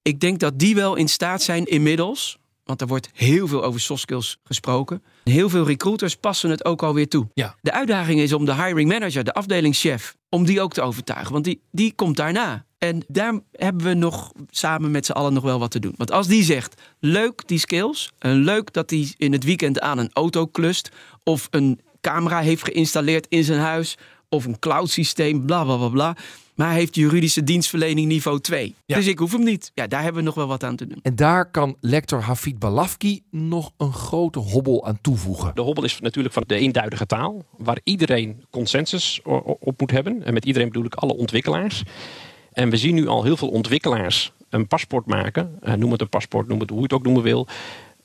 Ik 0.03 0.21
denk 0.21 0.39
dat 0.41 0.59
die 0.59 0.75
wel 0.75 0.95
in 0.97 1.09
staat 1.09 1.43
zijn 1.43 1.65
inmiddels, 1.65 2.39
want 2.65 2.81
er 2.81 2.87
wordt 2.87 3.09
heel 3.13 3.49
veel 3.49 3.65
over 3.65 3.81
soft 3.81 4.01
skills 4.01 4.39
gesproken. 4.45 5.03
Heel 5.25 5.49
veel 5.49 5.67
recruiters 5.67 6.17
passen 6.17 6.51
het 6.51 6.65
ook 6.65 6.83
alweer 6.83 7.09
toe. 7.09 7.29
Ja. 7.35 7.57
De 7.61 7.73
uitdaging 7.73 8.21
is 8.21 8.33
om 8.33 8.45
de 8.45 8.55
hiring 8.55 8.89
manager, 8.89 9.25
de 9.25 9.33
afdelingschef, 9.33 10.17
om 10.29 10.45
die 10.45 10.61
ook 10.61 10.73
te 10.73 10.83
overtuigen. 10.83 11.33
Want 11.33 11.45
die, 11.45 11.61
die 11.71 11.93
komt 11.95 12.17
daarna. 12.17 12.65
En 12.79 13.05
daar 13.09 13.41
hebben 13.53 13.87
we 13.87 13.95
nog 13.95 14.33
samen 14.51 14.91
met 14.91 15.07
z'n 15.07 15.13
allen 15.13 15.33
nog 15.33 15.43
wel 15.43 15.59
wat 15.59 15.71
te 15.71 15.79
doen. 15.79 15.95
Want 15.97 16.11
als 16.11 16.27
die 16.27 16.45
zegt, 16.45 16.81
leuk 16.99 17.43
die 17.47 17.59
skills. 17.59 18.13
En 18.19 18.35
leuk 18.35 18.73
dat 18.73 18.91
hij 18.91 19.15
in 19.17 19.33
het 19.33 19.45
weekend 19.45 19.81
aan 19.81 19.99
een 19.99 20.11
auto 20.13 20.47
klust. 20.47 20.91
Of 21.23 21.49
een 21.51 21.81
camera 22.01 22.41
heeft 22.41 22.65
geïnstalleerd 22.65 23.27
in 23.29 23.45
zijn 23.45 23.61
huis. 23.61 23.99
Of 24.29 24.45
een 24.45 24.59
cloud 24.59 24.91
systeem, 24.91 25.47
bla 25.47 25.65
bla 25.65 25.77
bla 25.77 25.89
bla. 25.89 26.17
Maar 26.63 26.71
hij 26.71 26.81
heeft 26.81 26.95
juridische 26.95 27.45
dienstverlening 27.45 28.09
niveau 28.09 28.41
2. 28.41 28.75
Ja. 28.87 28.97
Dus 28.97 29.07
ik 29.07 29.19
hoef 29.19 29.33
hem 29.33 29.45
niet. 29.45 29.71
Ja, 29.75 29.87
daar 29.87 30.03
hebben 30.03 30.21
we 30.21 30.27
nog 30.27 30.35
wel 30.35 30.47
wat 30.47 30.65
aan 30.65 30.77
te 30.77 30.87
doen. 30.87 30.99
En 31.03 31.17
daar 31.17 31.51
kan 31.51 31.77
lector 31.81 32.21
Hafid 32.21 32.59
Balafki 32.59 33.23
nog 33.31 33.73
een 33.77 33.93
grote 33.93 34.39
hobbel 34.39 34.87
aan 34.87 34.99
toevoegen. 35.01 35.55
De 35.55 35.61
hobbel 35.61 35.85
is 35.85 36.01
natuurlijk 36.01 36.35
van 36.35 36.45
de 36.47 36.55
eenduidige 36.55 37.07
taal, 37.07 37.45
waar 37.57 37.81
iedereen 37.85 38.45
consensus 38.51 39.21
op 39.59 39.81
moet 39.81 39.91
hebben. 39.91 40.25
En 40.25 40.35
met 40.35 40.45
iedereen 40.45 40.69
bedoel 40.69 40.85
ik 40.85 40.95
alle 40.95 41.17
ontwikkelaars. 41.17 41.83
En 42.53 42.71
we 42.71 42.77
zien 42.77 42.95
nu 42.95 43.07
al 43.07 43.25
heel 43.25 43.37
veel 43.37 43.49
ontwikkelaars 43.49 44.33
een 44.49 44.67
paspoort 44.67 45.07
maken. 45.07 45.57
Eh, 45.61 45.75
noem 45.75 45.93
het 45.93 46.01
een 46.01 46.09
paspoort, 46.09 46.49
noem 46.49 46.61
het 46.61 46.71
hoe 46.71 46.79
je 46.79 46.85
het 46.85 46.93
ook 46.93 47.05
noemen 47.05 47.23
wil. 47.23 47.47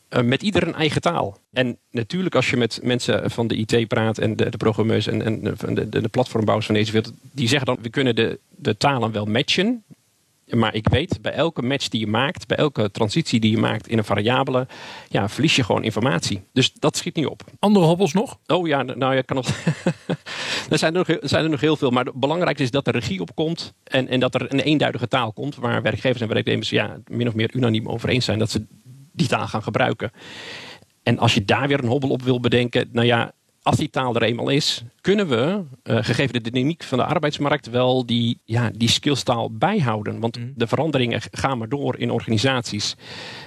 Eh, 0.10 0.22
met 0.22 0.42
ieder 0.42 0.68
een 0.68 0.74
eigen 0.74 1.02
taal. 1.02 1.38
En 1.52 1.78
natuurlijk 1.92 2.36
als 2.36 2.50
je 2.50 2.58
met 2.58 2.80
mensen 2.84 3.32
van 3.32 3.48
de 3.48 3.56
IT 3.56 3.88
praat 3.88 4.18
en 4.18 4.36
de, 4.36 4.50
de 4.50 4.58
programmeurs 4.58 5.08
en, 5.08 5.22
en 5.22 5.42
de, 5.44 5.90
de, 5.90 6.02
de 6.02 6.08
platformbouwers 6.08 6.66
van 6.66 6.76
deze 6.76 6.92
wereld. 6.92 7.14
Die 7.32 7.48
zeggen 7.48 7.66
dan, 7.66 7.78
we 7.82 7.90
kunnen 7.90 8.16
de, 8.16 8.40
de 8.56 8.78
talen 8.78 9.12
wel 9.12 9.26
matchen. 9.26 9.84
Maar 10.50 10.76
ik 10.76 10.90
weet, 10.90 11.22
bij 11.22 11.32
elke 11.32 11.62
match 11.62 11.88
die 11.88 12.00
je 12.00 12.08
maakt, 12.08 12.48
bij 12.48 12.58
elke 12.58 12.92
transitie 12.92 13.40
die 13.40 13.52
je 13.52 13.58
maakt 13.58 13.88
in 13.88 13.98
een 13.98 14.04
variabele, 14.04 14.68
ja, 15.10 15.30
verlies 15.30 15.56
je 15.56 15.64
gewoon 15.64 15.84
informatie. 15.84 16.42
Dus 16.54 16.74
dat 16.74 16.98
schiet 16.98 17.16
niet 17.16 17.26
op. 17.26 17.44
Andere 17.60 17.86
hobbels 17.86 18.14
nog? 18.14 18.40
Oh 18.46 18.68
ja, 18.68 18.84
nou 18.84 19.16
ja, 19.16 19.22
kan 19.22 19.36
nog. 19.36 19.48
er, 20.70 20.78
zijn 20.78 20.96
er, 20.96 20.98
nog, 20.98 21.08
er 21.10 21.30
zijn 21.30 21.44
er 21.44 21.50
nog 21.50 21.62
heel 21.62 21.76
veel. 21.78 21.90
Maar 21.90 22.06
het 22.06 22.14
belangrijkste 22.14 22.64
is 22.64 22.72
dat 22.72 22.88
er 22.88 22.94
regie 22.94 23.22
op 23.22 23.36
komt. 23.36 23.74
En, 23.84 24.08
en 24.08 24.20
dat 24.20 24.36
er 24.36 24.54
een 24.54 24.60
eenduidige 24.60 25.08
taal 25.08 25.32
komt. 25.32 25.56
Waar 25.56 25.82
werkgevers 25.82 26.22
en 26.22 26.28
werknemers 26.28 26.70
ja, 26.70 26.98
min 27.08 27.28
of 27.28 27.34
meer 27.34 27.56
unaniem 27.56 27.88
over 27.88 28.10
eens 28.10 28.26
zijn 28.26 28.40
dat 28.40 28.52
ze 28.52 28.66
die 29.18 29.28
taal 29.28 29.48
gaan 29.48 29.64
gebruiken. 29.64 30.12
En 31.04 31.20
als 31.20 31.34
je 31.34 31.46
daar 31.46 31.68
weer 31.68 31.80
een 31.80 31.90
hobbel 31.90 32.10
op 32.10 32.22
wil 32.22 32.40
bedenken. 32.40 32.90
Nou 32.92 33.06
ja, 33.06 33.32
als 33.62 33.78
die 33.78 33.90
taal 33.90 34.16
er 34.16 34.24
eenmaal 34.24 34.50
is, 34.50 34.84
kunnen 35.02 35.28
we, 35.28 35.64
uh, 35.84 35.98
gegeven 36.02 36.34
de 36.34 36.52
dynamiek 36.52 36.84
van 36.84 36.98
de 36.98 37.04
arbeidsmarkt, 37.04 37.70
wel 37.70 38.06
die, 38.06 38.40
ja, 38.46 38.72
die 38.74 38.90
skillstaal 38.90 39.52
bijhouden. 39.52 40.20
Want 40.20 40.38
Mm. 40.38 40.54
de 40.56 40.68
veranderingen 40.68 41.22
gaan 41.32 41.58
maar 41.58 41.70
door 41.70 41.98
in 41.98 42.12
organisaties. 42.12 42.96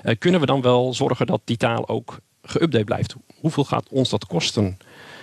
Uh, 0.04 0.14
kunnen 0.18 0.40
we 0.40 0.46
dan 0.46 0.62
wel 0.62 0.94
zorgen 0.94 1.26
dat 1.26 1.40
die 1.44 1.56
taal 1.56 1.88
ook 1.88 2.18
geüpdate 2.42 2.84
blijft? 2.84 3.14
Hoeveel 3.40 3.64
gaat 3.64 3.88
ons 3.88 4.08
dat 4.08 4.26
kosten? 4.26 4.78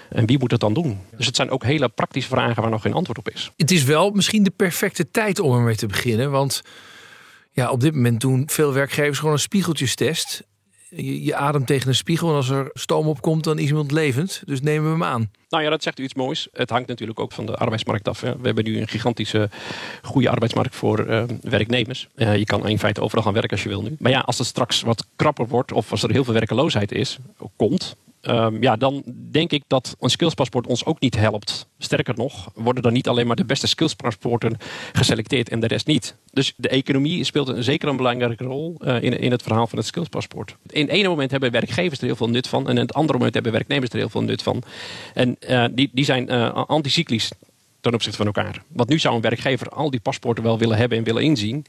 En 0.10 0.26
wie 0.26 0.40
moet 0.40 0.52
het 0.52 0.60
dan 0.60 0.74
doen? 0.74 1.00
Dus 1.18 1.26
het 1.26 1.36
zijn 1.36 1.50
ook 1.50 1.64
hele 1.64 1.90
praktische 1.90 2.30
vragen 2.30 2.62
waar 2.62 2.72
nog 2.72 2.82
geen 2.82 2.94
antwoord 2.94 3.18
op 3.18 3.30
is. 3.30 3.52
Het 3.58 3.72
is 3.72 3.84
wel 3.84 4.12
misschien 4.12 4.44
de 4.44 4.54
perfecte 4.56 5.12
tijd 5.12 5.40
om 5.40 5.56
ermee 5.56 5.76
te 5.76 5.86
beginnen. 5.88 6.32
Want 6.32 6.62
ja, 7.58 7.70
op 7.70 7.82
dit 7.82 7.96
moment 7.96 8.22
doen 8.22 8.44
veel 8.50 8.74
werkgevers 8.74 9.18
gewoon 9.20 9.34
een 9.34 9.40
spiegeltjestest. 9.40 10.44
Je, 10.90 11.24
je 11.24 11.36
ademt 11.36 11.68
tegen 11.68 11.88
een 11.88 11.96
spiegel 11.96 12.30
en 12.30 12.36
als 12.36 12.50
er 12.50 12.70
stoom 12.74 13.08
op 13.08 13.22
komt, 13.22 13.44
dan 13.44 13.60
is 13.60 13.68
iemand 13.68 13.92
levend. 13.92 14.42
Dus 14.46 14.62
nemen 14.62 14.84
we 14.84 14.90
hem 14.90 15.04
aan. 15.04 15.32
Nou 15.50 15.64
ja, 15.64 15.70
dat 15.70 15.84
zegt 15.84 16.00
u 16.00 16.04
iets 16.04 16.14
moois. 16.14 16.48
Het 16.52 16.70
hangt 16.70 16.88
natuurlijk 16.88 17.20
ook 17.20 17.32
van 17.32 17.46
de 17.46 17.56
arbeidsmarkt 17.56 18.08
af. 18.08 18.20
We 18.20 18.38
hebben 18.42 18.64
nu 18.64 18.80
een 18.80 18.88
gigantische 18.88 19.50
goede 20.02 20.30
arbeidsmarkt 20.30 20.76
voor 20.76 21.08
uh, 21.08 21.24
werknemers. 21.42 22.08
Uh, 22.16 22.38
je 22.38 22.46
kan 22.46 22.68
in 22.68 22.80
feite 22.80 23.02
overal 23.02 23.24
gaan 23.24 23.34
werken 23.34 23.52
als 23.52 23.64
je 23.64 23.70
wil 23.70 23.82
nu. 23.82 23.96
Maar 24.00 24.12
ja, 24.12 24.20
als 24.20 24.38
het 24.38 24.48
straks 24.48 24.82
wat 24.82 25.06
krapper 25.16 25.48
wordt 25.48 25.72
of 25.72 25.92
als 25.92 26.04
er 26.04 26.12
heel 26.12 26.24
veel 26.24 26.34
werkeloosheid 26.34 26.92
is, 26.92 27.18
komt, 27.56 27.96
Um, 28.30 28.62
ja, 28.62 28.76
dan 28.76 29.04
denk 29.32 29.52
ik 29.52 29.64
dat 29.68 29.96
een 30.00 30.10
skillspaspoort 30.10 30.68
ons 30.68 30.86
ook 30.86 31.00
niet 31.00 31.16
helpt. 31.16 31.68
Sterker 31.78 32.14
nog, 32.18 32.52
worden 32.54 32.84
dan 32.84 32.94
niet 32.94 33.08
alleen 33.08 33.28
maar 33.28 33.36
de 33.36 33.46
beste 33.46 33.68
skillspaspoorten 33.68 34.58
geselecteerd 34.94 35.50
en 35.50 35.60
de 35.60 35.68
rest 35.68 35.88
niet. 35.88 36.16
Dus 36.32 36.54
de 36.58 36.70
economie 36.70 37.24
speelt 37.24 37.48
een, 37.48 37.64
zeker 37.64 37.90
een 37.90 37.98
belangrijke 37.98 38.44
rol 38.44 38.76
uh, 38.80 39.02
in, 39.02 39.20
in 39.20 39.32
het 39.32 39.44
verhaal 39.44 39.68
van 39.68 39.78
het 39.78 39.88
skillspaspoort. 39.88 40.56
In 40.70 40.82
het 40.82 40.90
ene 40.90 41.08
moment 41.08 41.32
hebben 41.32 41.52
werkgevers 41.52 42.00
er 42.00 42.06
heel 42.06 42.16
veel 42.16 42.30
nut 42.30 42.48
van 42.48 42.64
en 42.68 42.76
in 42.76 42.82
het 42.82 42.94
andere 42.94 43.18
moment 43.18 43.34
hebben 43.34 43.52
werknemers 43.52 43.92
er 43.92 43.98
heel 43.98 44.10
veel 44.10 44.24
nut 44.24 44.44
van. 44.44 44.64
En 45.14 45.36
uh, 45.50 45.66
die, 45.72 45.90
die 45.94 46.06
zijn 46.06 46.32
uh, 46.32 46.54
anticyclisch 46.54 47.32
ten 47.80 47.94
opzichte 47.94 48.18
van 48.18 48.26
elkaar. 48.26 48.64
Want 48.68 48.90
nu 48.90 49.00
zou 49.00 49.16
een 49.16 49.22
werkgever 49.22 49.70
al 49.70 49.90
die 49.90 50.00
paspoorten 50.00 50.44
wel 50.44 50.58
willen 50.58 50.78
hebben 50.78 50.98
en 50.98 51.04
willen 51.04 51.24
inzien. 51.24 51.66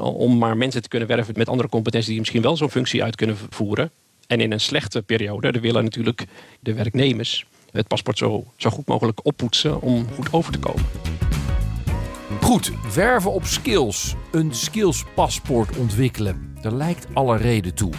om 0.00 0.38
maar 0.38 0.56
mensen 0.56 0.82
te 0.82 0.88
kunnen 0.88 1.08
werven 1.08 1.34
met 1.36 1.48
andere 1.48 1.68
competenties 1.68 2.10
die 2.10 2.18
misschien 2.18 2.42
wel 2.42 2.56
zo'n 2.56 2.70
functie 2.70 3.02
uit 3.02 3.16
kunnen 3.16 3.36
voeren. 3.50 3.90
En 4.26 4.40
in 4.40 4.52
een 4.52 4.60
slechte 4.60 5.02
periode, 5.02 5.50
er 5.50 5.60
willen 5.60 5.84
natuurlijk 5.84 6.24
de 6.60 6.74
werknemers 6.74 7.46
het 7.74 7.88
paspoort 7.88 8.18
zo, 8.18 8.44
zo 8.56 8.70
goed 8.70 8.86
mogelijk 8.86 9.24
oppoetsen 9.26 9.80
om 9.80 10.06
goed 10.14 10.32
over 10.32 10.52
te 10.52 10.58
komen. 10.58 10.84
Goed, 12.40 12.72
werven 12.94 13.32
op 13.32 13.44
skills. 13.44 14.14
Een 14.32 14.54
skillspaspoort 14.54 15.76
ontwikkelen. 15.76 16.56
Er 16.62 16.74
lijkt 16.74 17.06
alle 17.12 17.36
reden 17.36 17.74
toe. 17.74 17.92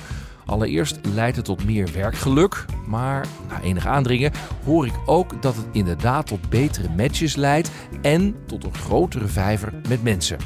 Allereerst 0.45 0.99
leidt 1.13 1.35
het 1.35 1.45
tot 1.45 1.65
meer 1.65 1.89
werkgeluk, 1.93 2.65
maar 2.87 3.27
na 3.49 3.61
enig 3.61 3.85
aandringen 3.87 4.31
hoor 4.65 4.85
ik 4.85 4.93
ook 5.05 5.41
dat 5.41 5.55
het 5.55 5.65
inderdaad 5.71 6.27
tot 6.27 6.49
betere 6.49 6.89
matches 6.97 7.35
leidt 7.35 7.71
en 8.01 8.35
tot 8.45 8.63
een 8.63 8.73
grotere 8.73 9.27
vijver 9.27 9.73
met 9.87 10.03
mensen. 10.03 10.37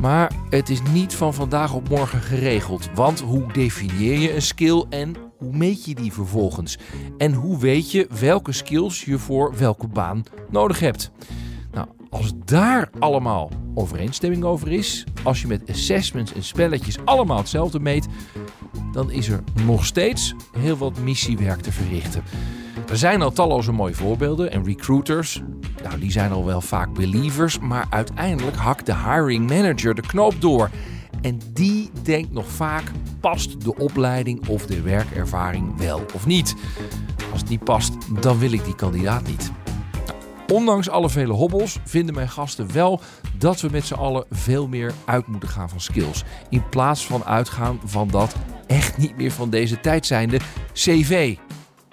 Maar 0.00 0.32
het 0.50 0.68
is 0.68 0.82
niet 0.92 1.14
van 1.14 1.34
vandaag 1.34 1.74
op 1.74 1.88
morgen 1.88 2.20
geregeld. 2.20 2.88
Want 2.94 3.20
hoe 3.20 3.52
definieer 3.52 4.18
je 4.18 4.34
een 4.34 4.42
skill 4.42 4.84
en 4.90 5.16
hoe 5.38 5.56
meet 5.56 5.84
je 5.84 5.94
die 5.94 6.12
vervolgens? 6.12 6.78
En 7.18 7.32
hoe 7.32 7.58
weet 7.58 7.90
je 7.90 8.06
welke 8.20 8.52
skills 8.52 9.04
je 9.04 9.18
voor 9.18 9.56
welke 9.58 9.86
baan 9.86 10.22
nodig 10.50 10.80
hebt? 10.80 11.10
Nou, 11.72 11.86
als 12.10 12.32
daar 12.44 12.90
allemaal 12.98 13.50
overeenstemming 13.74 14.44
over 14.44 14.72
is, 14.72 15.04
als 15.22 15.40
je 15.40 15.46
met 15.46 15.70
assessments 15.70 16.32
en 16.32 16.42
spelletjes 16.42 16.98
allemaal 17.04 17.38
hetzelfde 17.38 17.80
meet, 17.80 18.06
dan 18.92 19.10
is 19.10 19.28
er 19.28 19.42
nog 19.64 19.84
steeds 19.84 20.34
heel 20.58 20.76
wat 20.76 20.98
missiewerk 20.98 21.60
te 21.60 21.72
verrichten. 21.72 22.22
Er 22.88 22.96
zijn 22.96 23.22
al 23.22 23.32
talloze 23.32 23.72
mooie 23.72 23.94
voorbeelden 23.94 24.50
en 24.50 24.64
recruiters, 24.64 25.42
nou, 25.82 25.98
die 25.98 26.10
zijn 26.10 26.32
al 26.32 26.44
wel 26.44 26.60
vaak 26.60 26.94
believers, 26.94 27.58
maar 27.58 27.86
uiteindelijk 27.90 28.56
hakt 28.56 28.86
de 28.86 28.96
hiring 28.96 29.48
manager 29.50 29.94
de 29.94 30.02
knoop 30.02 30.40
door. 30.40 30.70
En 31.22 31.40
die 31.52 31.90
denkt 32.02 32.32
nog 32.32 32.46
vaak, 32.46 32.82
past 33.20 33.64
de 33.64 33.76
opleiding 33.76 34.48
of 34.48 34.66
de 34.66 34.80
werkervaring 34.80 35.78
wel 35.78 36.02
of 36.14 36.26
niet? 36.26 36.54
Als 37.32 37.40
het 37.40 37.50
niet 37.50 37.64
past, 37.64 37.92
dan 38.20 38.38
wil 38.38 38.52
ik 38.52 38.64
die 38.64 38.74
kandidaat 38.74 39.26
niet. 39.26 39.52
Ondanks 40.52 40.88
alle 40.88 41.10
vele 41.10 41.32
hobbels 41.32 41.78
vinden 41.84 42.14
mijn 42.14 42.28
gasten 42.28 42.72
wel 42.72 43.00
dat 43.38 43.60
we 43.60 43.68
met 43.70 43.86
z'n 43.86 43.94
allen 43.94 44.24
veel 44.30 44.68
meer 44.68 44.92
uit 45.04 45.26
moeten 45.26 45.48
gaan 45.48 45.68
van 45.68 45.80
skills. 45.80 46.24
In 46.50 46.68
plaats 46.68 47.06
van 47.06 47.24
uitgaan 47.24 47.80
van 47.84 48.08
dat 48.08 48.34
echt 48.66 48.96
niet 48.96 49.16
meer 49.16 49.32
van 49.32 49.50
deze 49.50 49.80
tijd 49.80 50.06
zijnde 50.06 50.38
CV. 50.72 51.36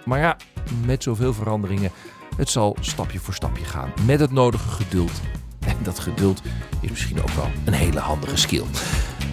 Maar 0.05 0.19
ja, 0.19 0.37
met 0.85 1.03
zoveel 1.03 1.33
veranderingen, 1.33 1.91
het 2.35 2.49
zal 2.49 2.75
stapje 2.79 3.19
voor 3.19 3.33
stapje 3.33 3.65
gaan. 3.65 3.93
Met 4.05 4.19
het 4.19 4.31
nodige 4.31 4.69
geduld. 4.69 5.21
En 5.65 5.75
dat 5.83 5.99
geduld 5.99 6.41
is 6.81 6.89
misschien 6.89 7.21
ook 7.21 7.29
wel 7.29 7.49
een 7.65 7.73
hele 7.73 7.99
handige 7.99 8.37
skill. 8.37 8.63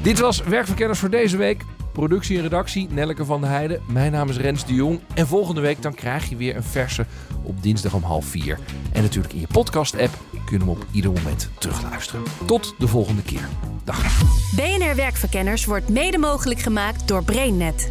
Dit 0.02 0.18
was 0.18 0.42
Werkverkenners 0.42 0.98
voor 0.98 1.10
deze 1.10 1.36
week. 1.36 1.64
Productie 1.92 2.36
en 2.36 2.42
redactie 2.42 2.88
Nelleke 2.90 3.24
van 3.24 3.40
der 3.40 3.50
Heijden. 3.50 3.80
Mijn 3.86 4.12
naam 4.12 4.28
is 4.28 4.36
Rens 4.36 4.66
de 4.66 4.74
Jong. 4.74 5.00
En 5.14 5.26
volgende 5.26 5.60
week 5.60 5.82
dan 5.82 5.94
krijg 5.94 6.28
je 6.28 6.36
weer 6.36 6.56
een 6.56 6.62
verse 6.62 7.06
op 7.42 7.62
dinsdag 7.62 7.94
om 7.94 8.02
half 8.02 8.24
vier. 8.24 8.58
En 8.92 9.02
natuurlijk 9.02 9.34
in 9.34 9.40
je 9.40 9.46
podcast-app 9.46 10.18
kunnen 10.44 10.66
we 10.66 10.72
op 10.72 10.86
ieder 10.90 11.12
moment 11.12 11.50
terugluisteren. 11.58 12.22
Tot 12.46 12.74
de 12.78 12.88
volgende 12.88 13.22
keer. 13.22 13.48
Dag. 13.84 14.22
BNR 14.56 14.96
Werkverkenners 14.96 15.64
wordt 15.64 15.88
mede 15.88 16.18
mogelijk 16.18 16.60
gemaakt 16.60 17.08
door 17.08 17.24
BrainNet. 17.24 17.90